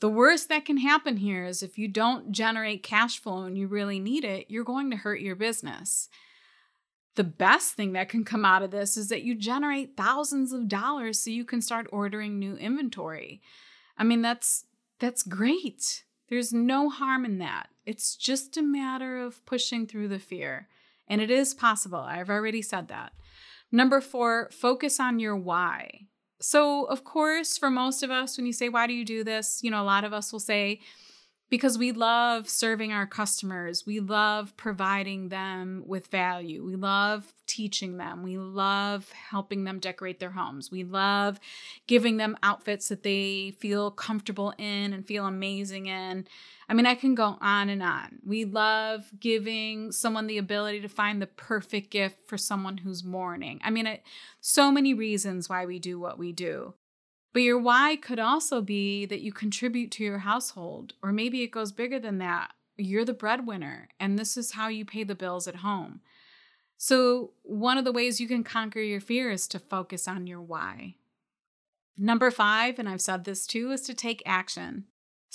The 0.01 0.09
worst 0.11 0.49
that 0.51 0.65
can 0.65 0.77
happen 0.77 1.17
here 1.17 1.45
is 1.45 1.63
if 1.63 1.79
you 1.79 1.89
don't 1.89 2.31
generate 2.31 2.83
cash 2.83 3.19
flow 3.19 3.45
and 3.45 3.57
you 3.57 3.67
really 3.67 3.99
need 3.99 4.25
it, 4.25 4.47
you're 4.49 4.65
going 4.65 4.91
to 4.91 4.97
hurt 4.97 5.21
your 5.21 5.37
business. 5.37 6.09
The 7.15 7.25
best 7.25 7.73
thing 7.73 7.95
that 7.95 8.11
can 8.11 8.25
come 8.25 8.45
out 8.45 8.63
of 8.63 8.71
this 8.71 8.99
is 8.99 9.09
that 9.09 9.23
you 9.23 9.35
generate 9.35 9.97
thousands 9.97 10.53
of 10.53 10.69
dollars 10.69 11.19
so 11.19 11.31
you 11.31 11.47
can 11.47 11.63
start 11.63 11.87
ordering 11.91 12.39
new 12.39 12.57
inventory. 12.57 13.41
I 13.97 14.05
mean, 14.05 14.21
that's 14.21 14.67
that's 14.99 15.23
great. 15.23 16.05
There's 16.29 16.53
no 16.53 16.91
harm 16.91 17.25
in 17.25 17.39
that. 17.39 17.69
It's 17.87 18.17
just 18.17 18.57
a 18.57 18.63
matter 18.63 19.19
of 19.19 19.45
pushing 19.47 19.87
through 19.87 20.09
the 20.09 20.19
fear. 20.19 20.69
And 21.09 21.21
it 21.21 21.31
is 21.31 21.55
possible. 21.55 21.99
I've 21.99 22.31
already 22.31 22.63
said 22.63 22.89
that. 22.89 23.13
Number 23.71 24.01
4, 24.01 24.51
focus 24.53 24.99
on 24.99 25.21
your 25.21 25.37
why. 25.37 26.07
So, 26.41 26.85
of 26.85 27.05
course, 27.05 27.57
for 27.57 27.71
most 27.71 28.03
of 28.03 28.11
us, 28.11 28.37
when 28.37 28.47
you 28.47 28.53
say, 28.53 28.69
Why 28.69 28.87
do 28.87 28.93
you 28.93 29.05
do 29.05 29.25
this? 29.25 29.61
You 29.63 29.71
know, 29.71 29.83
a 29.83 29.85
lot 29.85 30.05
of 30.05 30.13
us 30.13 30.33
will 30.33 30.41
say, 30.41 30.81
Because 31.49 31.79
we 31.79 31.93
love 31.93 32.49
serving 32.49 32.93
our 32.93 33.07
customers. 33.07 33.87
We 33.87 34.01
love 34.01 34.57
providing 34.57 35.29
them 35.31 35.83
with 35.87 36.09
value. 36.09 36.65
We 36.65 36.77
love 36.77 37.33
teaching 37.47 37.97
them. 37.97 38.23
We 38.23 38.37
love 38.39 39.11
helping 39.13 39.65
them 39.65 39.79
decorate 39.79 40.21
their 40.21 40.31
homes. 40.31 40.71
We 40.71 40.85
love 40.85 41.41
giving 41.87 42.19
them 42.19 42.37
outfits 42.43 42.89
that 42.89 43.03
they 43.03 43.53
feel 43.59 43.91
comfortable 43.91 44.53
in 44.59 44.93
and 44.93 45.07
feel 45.07 45.27
amazing 45.27 45.87
in. 45.87 46.27
I 46.69 46.75
mean, 46.75 46.87
I 46.87 46.97
can 46.97 47.15
go 47.15 47.39
on 47.41 47.69
and 47.69 47.83
on. 47.83 48.19
We 48.25 48.45
love 48.45 49.11
giving 49.21 49.93
someone 49.93 50.27
the 50.27 50.39
ability 50.39 50.81
to 50.81 50.89
find 50.89 51.23
the 51.23 51.29
perfect 51.29 51.91
gift 51.91 52.29
for 52.29 52.37
someone 52.37 52.79
who's 52.79 53.05
mourning. 53.05 53.61
I 53.63 53.71
mean, 53.71 53.87
it, 53.87 54.03
so 54.41 54.73
many 54.73 54.93
reasons 54.93 55.49
why 55.49 55.65
we 55.65 55.79
do 55.79 56.01
what 56.01 56.19
we 56.19 56.33
do. 56.33 56.75
But 57.33 57.43
your 57.43 57.59
why 57.59 57.97
could 57.97 58.19
also 58.19 58.63
be 58.63 59.07
that 59.07 59.21
you 59.21 59.33
contribute 59.33 59.91
to 59.93 60.05
your 60.05 60.21
household, 60.21 60.95
or 61.03 61.13
maybe 61.13 61.43
it 61.43 61.53
goes 61.53 61.71
bigger 61.71 62.01
than 62.01 62.19
that. 62.19 62.53
You're 62.77 63.05
the 63.05 63.13
breadwinner, 63.13 63.89
and 64.01 64.19
this 64.19 64.37
is 64.37 64.53
how 64.53 64.69
you 64.69 64.85
pay 64.85 65.05
the 65.05 65.15
bills 65.15 65.47
at 65.47 65.57
home. 65.57 66.01
So, 66.79 67.33
one 67.43 67.79
of 67.79 67.85
the 67.85 67.93
ways 67.93 68.21
you 68.21 68.29
can 68.29 68.43
conquer 68.43 68.81
your 68.81 69.01
fear 69.01 69.31
is 69.31 69.47
to 69.49 69.59
focus 69.59 70.09
on 70.09 70.27
your 70.27 70.43
why. 70.43 70.97
Number 71.97 72.31
five, 72.31 72.79
and 72.79 72.89
I've 72.89 73.01
said 73.01 73.25
this 73.25 73.47
too, 73.47 73.71
is 73.71 73.83
to 73.83 73.95
take 73.95 74.23
action. 74.27 74.85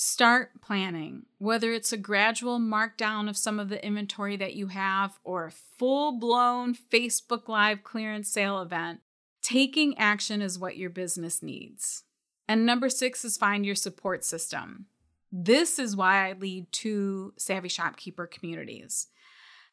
Start 0.03 0.61
planning, 0.61 1.27
whether 1.37 1.71
it's 1.73 1.93
a 1.93 1.97
gradual 1.97 2.57
markdown 2.59 3.29
of 3.29 3.37
some 3.37 3.59
of 3.59 3.69
the 3.69 3.85
inventory 3.85 4.35
that 4.35 4.55
you 4.55 4.65
have 4.65 5.19
or 5.23 5.45
a 5.45 5.51
full 5.51 6.17
blown 6.17 6.73
Facebook 6.73 7.47
Live 7.47 7.83
clearance 7.83 8.27
sale 8.27 8.63
event. 8.63 9.01
Taking 9.43 9.95
action 9.99 10.41
is 10.41 10.57
what 10.57 10.75
your 10.75 10.89
business 10.89 11.43
needs. 11.43 12.01
And 12.47 12.65
number 12.65 12.89
six 12.89 13.23
is 13.23 13.37
find 13.37 13.63
your 13.63 13.75
support 13.75 14.25
system. 14.25 14.87
This 15.31 15.77
is 15.77 15.95
why 15.95 16.29
I 16.29 16.33
lead 16.33 16.71
two 16.71 17.35
Savvy 17.37 17.69
Shopkeeper 17.69 18.25
communities. 18.25 19.05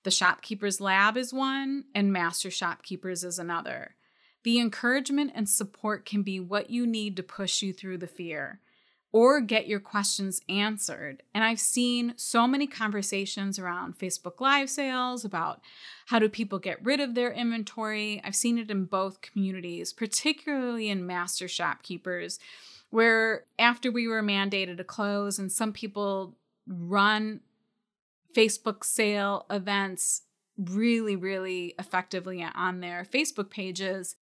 The 0.02 0.10
Shopkeepers 0.10 0.78
Lab 0.78 1.16
is 1.16 1.32
one, 1.32 1.84
and 1.94 2.12
Master 2.12 2.50
Shopkeepers 2.50 3.24
is 3.24 3.38
another. 3.38 3.94
The 4.42 4.60
encouragement 4.60 5.32
and 5.34 5.48
support 5.48 6.04
can 6.04 6.22
be 6.22 6.38
what 6.38 6.68
you 6.68 6.86
need 6.86 7.16
to 7.16 7.22
push 7.22 7.62
you 7.62 7.72
through 7.72 7.96
the 7.96 8.06
fear 8.06 8.60
or 9.12 9.40
get 9.40 9.66
your 9.66 9.81
questions 9.81 10.40
answered. 10.49 11.23
And 11.35 11.42
I've 11.42 11.61
seen 11.61 12.12
so 12.16 12.47
many 12.47 12.66
conversations 12.66 13.59
around 13.59 13.99
Facebook 13.99 14.40
Live 14.40 14.68
sales 14.68 15.25
about 15.25 15.61
how 16.07 16.18
do 16.18 16.29
people 16.29 16.59
get 16.59 16.85
rid 16.85 17.01
of 17.01 17.14
their 17.14 17.33
inventory. 17.33 18.21
I've 18.25 18.37
seen 18.37 18.59
it 18.59 18.71
in 18.71 18.85
both 18.85 19.23
communities, 19.23 19.92
particularly 19.92 20.90
in 20.90 21.07
master 21.07 21.49
shopkeepers, 21.49 22.38
where 22.90 23.44
after 23.59 23.90
we 23.90 24.07
were 24.07 24.23
mandated 24.23 24.77
to 24.77 24.85
close 24.85 25.38
and 25.38 25.51
some 25.51 25.73
people 25.73 26.37
run 26.66 27.40
Facebook 28.37 28.85
sale 28.85 29.47
events 29.51 30.23
really, 30.59 31.16
really 31.16 31.75
effectively 31.79 32.44
on 32.55 32.81
their 32.81 33.05
Facebook 33.11 33.49
pages 33.49 34.16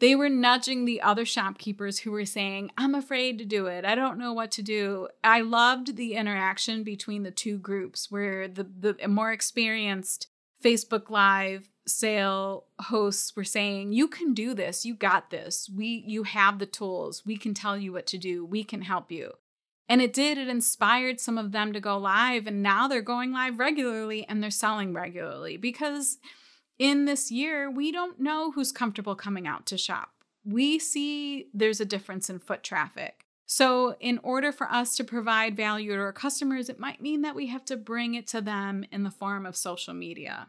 they 0.00 0.14
were 0.14 0.28
nudging 0.28 0.84
the 0.84 1.00
other 1.02 1.24
shopkeepers 1.24 2.00
who 2.00 2.12
were 2.12 2.24
saying, 2.24 2.70
I'm 2.78 2.94
afraid 2.94 3.38
to 3.38 3.44
do 3.44 3.66
it. 3.66 3.84
I 3.84 3.94
don't 3.94 4.18
know 4.18 4.32
what 4.32 4.50
to 4.52 4.62
do. 4.62 5.08
I 5.24 5.40
loved 5.40 5.96
the 5.96 6.14
interaction 6.14 6.84
between 6.84 7.24
the 7.24 7.30
two 7.30 7.58
groups 7.58 8.10
where 8.10 8.46
the, 8.46 8.64
the 8.64 9.08
more 9.08 9.32
experienced 9.32 10.28
Facebook 10.62 11.10
Live 11.10 11.68
sale 11.86 12.64
hosts 12.80 13.34
were 13.34 13.44
saying, 13.44 13.92
You 13.92 14.08
can 14.08 14.34
do 14.34 14.54
this. 14.54 14.84
You 14.84 14.94
got 14.94 15.30
this. 15.30 15.70
We 15.74 16.04
you 16.06 16.24
have 16.24 16.58
the 16.58 16.66
tools. 16.66 17.24
We 17.24 17.36
can 17.36 17.54
tell 17.54 17.76
you 17.76 17.92
what 17.92 18.06
to 18.08 18.18
do. 18.18 18.44
We 18.44 18.64
can 18.64 18.82
help 18.82 19.10
you. 19.10 19.32
And 19.88 20.02
it 20.02 20.12
did, 20.12 20.36
it 20.36 20.48
inspired 20.48 21.18
some 21.18 21.38
of 21.38 21.52
them 21.52 21.72
to 21.72 21.80
go 21.80 21.96
live. 21.96 22.46
And 22.46 22.62
now 22.62 22.88
they're 22.88 23.00
going 23.00 23.32
live 23.32 23.58
regularly 23.58 24.26
and 24.28 24.42
they're 24.42 24.50
selling 24.50 24.92
regularly 24.92 25.56
because 25.56 26.18
in 26.78 27.04
this 27.04 27.30
year, 27.30 27.70
we 27.70 27.90
don't 27.90 28.20
know 28.20 28.52
who's 28.52 28.72
comfortable 28.72 29.14
coming 29.14 29.46
out 29.46 29.66
to 29.66 29.78
shop. 29.78 30.10
We 30.44 30.78
see 30.78 31.48
there's 31.52 31.80
a 31.80 31.84
difference 31.84 32.30
in 32.30 32.38
foot 32.38 32.62
traffic. 32.62 33.24
So, 33.46 33.96
in 33.98 34.18
order 34.22 34.52
for 34.52 34.70
us 34.70 34.94
to 34.96 35.04
provide 35.04 35.56
value 35.56 35.92
to 35.92 36.00
our 36.00 36.12
customers, 36.12 36.68
it 36.68 36.78
might 36.78 37.00
mean 37.00 37.22
that 37.22 37.34
we 37.34 37.46
have 37.46 37.64
to 37.66 37.76
bring 37.78 38.14
it 38.14 38.26
to 38.28 38.42
them 38.42 38.84
in 38.92 39.04
the 39.04 39.10
form 39.10 39.46
of 39.46 39.56
social 39.56 39.94
media 39.94 40.48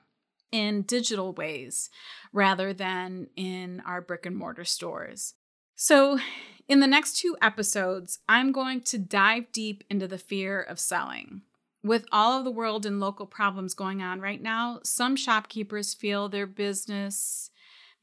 in 0.52 0.82
digital 0.82 1.32
ways 1.32 1.90
rather 2.34 2.74
than 2.74 3.28
in 3.36 3.82
our 3.86 4.02
brick 4.02 4.26
and 4.26 4.36
mortar 4.36 4.66
stores. 4.66 5.36
So, 5.76 6.20
in 6.68 6.82
the 6.82 6.88
next 6.88 7.18
two 7.18 7.38
episodes, 7.42 8.20
I'm 8.28 8.52
going 8.52 8.82
to 8.82 8.98
dive 8.98 9.52
deep 9.54 9.84
into 9.90 10.08
the 10.08 10.18
fear 10.18 10.62
of 10.62 10.78
selling. 10.78 11.44
With 11.84 12.06
all 12.12 12.38
of 12.38 12.44
the 12.44 12.52
world 12.52 12.86
and 12.86 13.00
local 13.00 13.26
problems 13.26 13.74
going 13.74 14.02
on 14.02 14.20
right 14.20 14.42
now, 14.42 14.82
some 14.84 15.16
shopkeepers 15.16 15.94
feel 15.94 16.28
their 16.28 16.48
business 16.48 17.52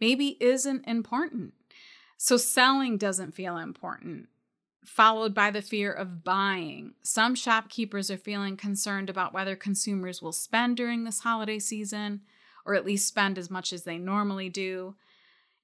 maybe 0.01 0.37
isn't 0.41 0.87
important. 0.87 1.53
So 2.17 2.39
selling 2.39 2.97
doesn't 2.97 3.35
feel 3.35 3.59
important, 3.59 4.29
followed 4.85 5.35
by 5.35 5.51
the 5.51 5.61
fear 5.61 5.93
of 5.93 6.25
buying. 6.25 6.95
Some 7.03 7.35
shopkeepers 7.35 8.11
are 8.11 8.17
feeling 8.17 8.57
concerned 8.57 9.11
about 9.11 9.35
whether 9.35 9.55
consumers 9.55 10.23
will 10.23 10.33
spend 10.33 10.79
during 10.79 11.05
this 11.05 11.21
holiday 11.21 11.59
season, 11.59 12.23
or 12.65 12.75
at 12.75 12.87
least 12.87 13.07
spend 13.07 13.37
as 13.37 13.51
much 13.51 13.73
as 13.73 13.85
they 13.85 13.99
normally 13.99 14.49
do. 14.49 14.95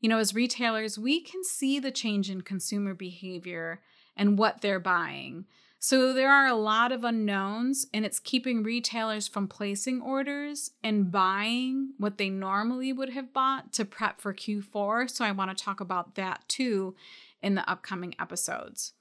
You 0.00 0.10
know, 0.10 0.18
as 0.18 0.34
retailers, 0.34 0.98
we 0.98 1.20
can 1.20 1.44
see 1.44 1.78
the 1.78 1.90
change 1.90 2.28
in 2.28 2.42
consumer 2.42 2.92
behavior 2.92 3.80
and 4.14 4.38
what 4.38 4.60
they're 4.60 4.80
buying. 4.80 5.46
So 5.84 6.12
there 6.12 6.30
are 6.30 6.46
a 6.46 6.54
lot 6.54 6.92
of 6.92 7.02
unknowns, 7.02 7.88
and 7.92 8.04
it's 8.06 8.20
keeping 8.20 8.62
retailers 8.62 9.26
from 9.26 9.48
placing 9.48 10.00
orders 10.00 10.70
and 10.84 11.10
buying 11.10 11.94
what 11.98 12.18
they 12.18 12.30
normally 12.30 12.92
would 12.92 13.08
have 13.08 13.32
bought 13.32 13.72
to 13.72 13.84
prep 13.84 14.20
for 14.20 14.32
Q4. 14.32 15.10
So 15.10 15.24
I 15.24 15.32
want 15.32 15.50
to 15.50 15.64
talk 15.64 15.80
about 15.80 16.14
that 16.14 16.44
too 16.46 16.94
in 17.42 17.56
the 17.56 17.68
upcoming 17.68 18.14
episodes. 18.20 18.92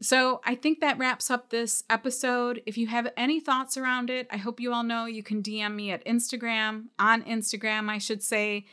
So 0.00 0.40
I 0.44 0.54
think 0.54 0.78
that 0.78 0.96
wraps 0.96 1.28
up 1.28 1.50
this 1.50 1.82
episode. 1.90 2.62
If 2.66 2.78
you 2.78 2.86
have 2.86 3.12
any 3.16 3.40
thoughts 3.40 3.76
around 3.76 4.08
it, 4.08 4.28
I 4.30 4.36
hope 4.36 4.60
you 4.60 4.72
all 4.72 4.84
know 4.84 5.06
you 5.06 5.24
can 5.24 5.42
DM 5.42 5.74
me 5.74 5.90
at 5.90 6.06
Instagram. 6.06 6.84
On 7.00 7.24
Instagram, 7.24 7.90
I 7.90 7.98
should 7.98 8.22
say, 8.22 8.66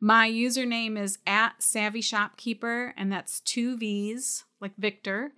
my 0.00 0.28
username 0.28 0.98
is 0.98 1.18
at 1.24 1.62
Savvy 1.62 2.00
Shopkeeper, 2.00 2.94
and 2.96 3.12
that's 3.12 3.38
two 3.38 3.76
V's 3.76 4.44
like 4.60 4.72
Victor. 4.76 5.34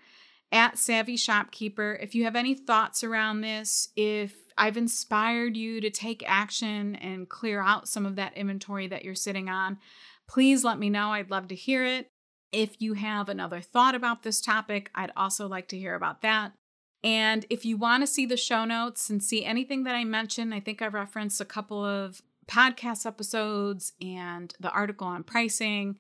At 0.53 0.79
Savvy 0.79 1.17
Shopkeeper. 1.17 1.99
If 2.01 2.15
you 2.15 2.25
have 2.25 2.37
any 2.37 2.55
thoughts 2.55 3.03
around 3.03 3.41
this, 3.41 3.89
if 3.97 4.35
I've 4.59 4.77
inspired 4.77 5.57
you 5.57 5.81
to 5.81 5.91
take 5.91 6.23
action 6.27 6.95
and 6.97 7.29
clear 7.29 7.61
out 7.63 7.89
some 7.89 8.05
of 8.05 8.17
that 8.17 8.37
inventory 8.37 8.87
that 8.89 9.05
you're 9.05 9.15
sitting 9.15 9.49
on, 9.49 9.79
please 10.29 10.63
let 10.63 10.79
me 10.79 10.91
know. 10.91 11.13
I'd 11.13 11.31
love 11.31 11.49
to 11.49 11.55
hear 11.55 11.85
it. 11.85 12.09
If 12.53 12.77
you 12.81 12.93
have 12.95 13.31
another 13.31 13.63
thought 13.63 13.95
about 13.95 14.23
this 14.23 14.43
topic, 14.43 14.91
I'd 14.95 15.11
also 15.17 15.49
like 15.49 15.69
to 15.69 15.79
hear 15.79 15.95
about 15.95 16.21
that. 16.21 16.53
And 17.03 17.47
if 17.49 17.65
you 17.65 17.79
want 17.79 18.03
to 18.03 18.07
see 18.07 18.27
the 18.27 18.37
show 18.37 18.67
notes 18.67 19.09
and 19.09 19.23
see 19.23 19.45
anything 19.45 19.85
that 19.85 19.95
I 19.95 20.05
mentioned, 20.05 20.55
I 20.55 20.61
think 20.61 20.83
I 20.83 20.87
referenced 20.87 21.41
a 21.41 21.47
couple 21.47 21.83
of 21.83 22.21
podcast 22.47 23.07
episodes 23.07 23.93
and 24.01 24.55
the 24.61 24.71
article 24.71 25.07
on 25.07 25.25
pricing. 25.25 25.99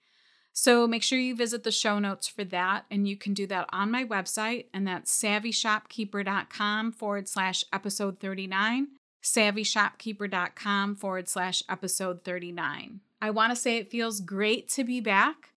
So 0.52 0.86
make 0.86 1.02
sure 1.02 1.18
you 1.18 1.34
visit 1.34 1.64
the 1.64 1.70
show 1.70 1.98
notes 1.98 2.28
for 2.28 2.44
that. 2.44 2.84
And 2.90 3.08
you 3.08 3.16
can 3.16 3.34
do 3.34 3.46
that 3.46 3.68
on 3.72 3.90
my 3.90 4.04
website, 4.04 4.66
and 4.74 4.86
that's 4.86 5.16
savvyshopkeeper.com 5.22 6.92
forward 6.92 7.28
slash 7.28 7.64
episode 7.72 8.20
39. 8.20 8.88
Savvyshopkeeper.com 9.22 10.96
forward 10.96 11.28
slash 11.28 11.62
episode 11.68 12.24
39. 12.24 13.00
I 13.20 13.30
want 13.30 13.50
to 13.50 13.56
say 13.56 13.76
it 13.76 13.90
feels 13.90 14.20
great 14.20 14.68
to 14.70 14.84
be 14.84 15.00
back. 15.00 15.52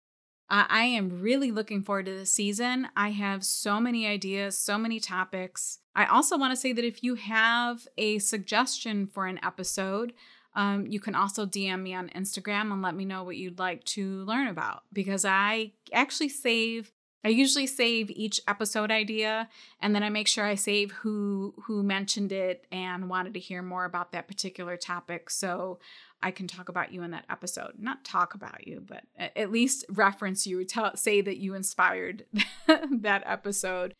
Uh, 0.50 0.64
I 0.68 0.84
am 0.84 1.22
really 1.22 1.50
looking 1.50 1.82
forward 1.82 2.06
to 2.06 2.16
the 2.16 2.26
season. 2.26 2.88
I 2.94 3.10
have 3.10 3.44
so 3.44 3.80
many 3.80 4.06
ideas, 4.06 4.58
so 4.58 4.76
many 4.76 5.00
topics. 5.00 5.78
I 5.96 6.04
also 6.04 6.36
want 6.36 6.52
to 6.52 6.56
say 6.56 6.72
that 6.72 6.84
if 6.84 7.02
you 7.02 7.14
have 7.14 7.88
a 7.96 8.18
suggestion 8.18 9.06
for 9.06 9.26
an 9.26 9.40
episode, 9.42 10.12
um, 10.54 10.86
you 10.86 11.00
can 11.00 11.14
also 11.14 11.46
DM 11.46 11.82
me 11.82 11.94
on 11.94 12.08
Instagram 12.10 12.72
and 12.72 12.82
let 12.82 12.94
me 12.94 13.04
know 13.04 13.24
what 13.24 13.36
you'd 13.36 13.58
like 13.58 13.84
to 13.84 14.24
learn 14.24 14.48
about 14.48 14.82
because 14.92 15.24
I 15.24 15.72
actually 15.92 16.28
save. 16.28 16.92
I 17.26 17.28
usually 17.28 17.66
save 17.66 18.10
each 18.10 18.38
episode 18.46 18.90
idea 18.90 19.48
and 19.80 19.94
then 19.94 20.02
I 20.02 20.10
make 20.10 20.28
sure 20.28 20.44
I 20.44 20.56
save 20.56 20.92
who 20.92 21.54
who 21.64 21.82
mentioned 21.82 22.32
it 22.32 22.66
and 22.70 23.08
wanted 23.08 23.34
to 23.34 23.40
hear 23.40 23.62
more 23.62 23.86
about 23.86 24.12
that 24.12 24.28
particular 24.28 24.76
topic 24.76 25.30
so 25.30 25.78
I 26.22 26.30
can 26.30 26.46
talk 26.46 26.68
about 26.68 26.92
you 26.92 27.02
in 27.02 27.10
that 27.12 27.24
episode. 27.30 27.72
Not 27.78 28.04
talk 28.04 28.34
about 28.34 28.66
you, 28.66 28.82
but 28.86 29.04
at 29.16 29.50
least 29.50 29.86
reference 29.88 30.46
you, 30.46 30.64
tell 30.64 30.96
say 30.96 31.20
that 31.22 31.38
you 31.38 31.54
inspired 31.54 32.26
that 32.68 33.22
episode. 33.26 33.94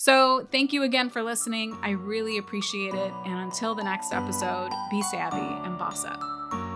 So, 0.00 0.46
thank 0.52 0.72
you 0.72 0.84
again 0.84 1.10
for 1.10 1.24
listening. 1.24 1.76
I 1.82 1.90
really 1.90 2.38
appreciate 2.38 2.94
it. 2.94 3.12
And 3.26 3.38
until 3.40 3.74
the 3.74 3.82
next 3.82 4.12
episode, 4.12 4.70
be 4.92 5.02
savvy 5.02 5.38
and 5.66 5.76
boss 5.76 6.04
up. 6.04 6.67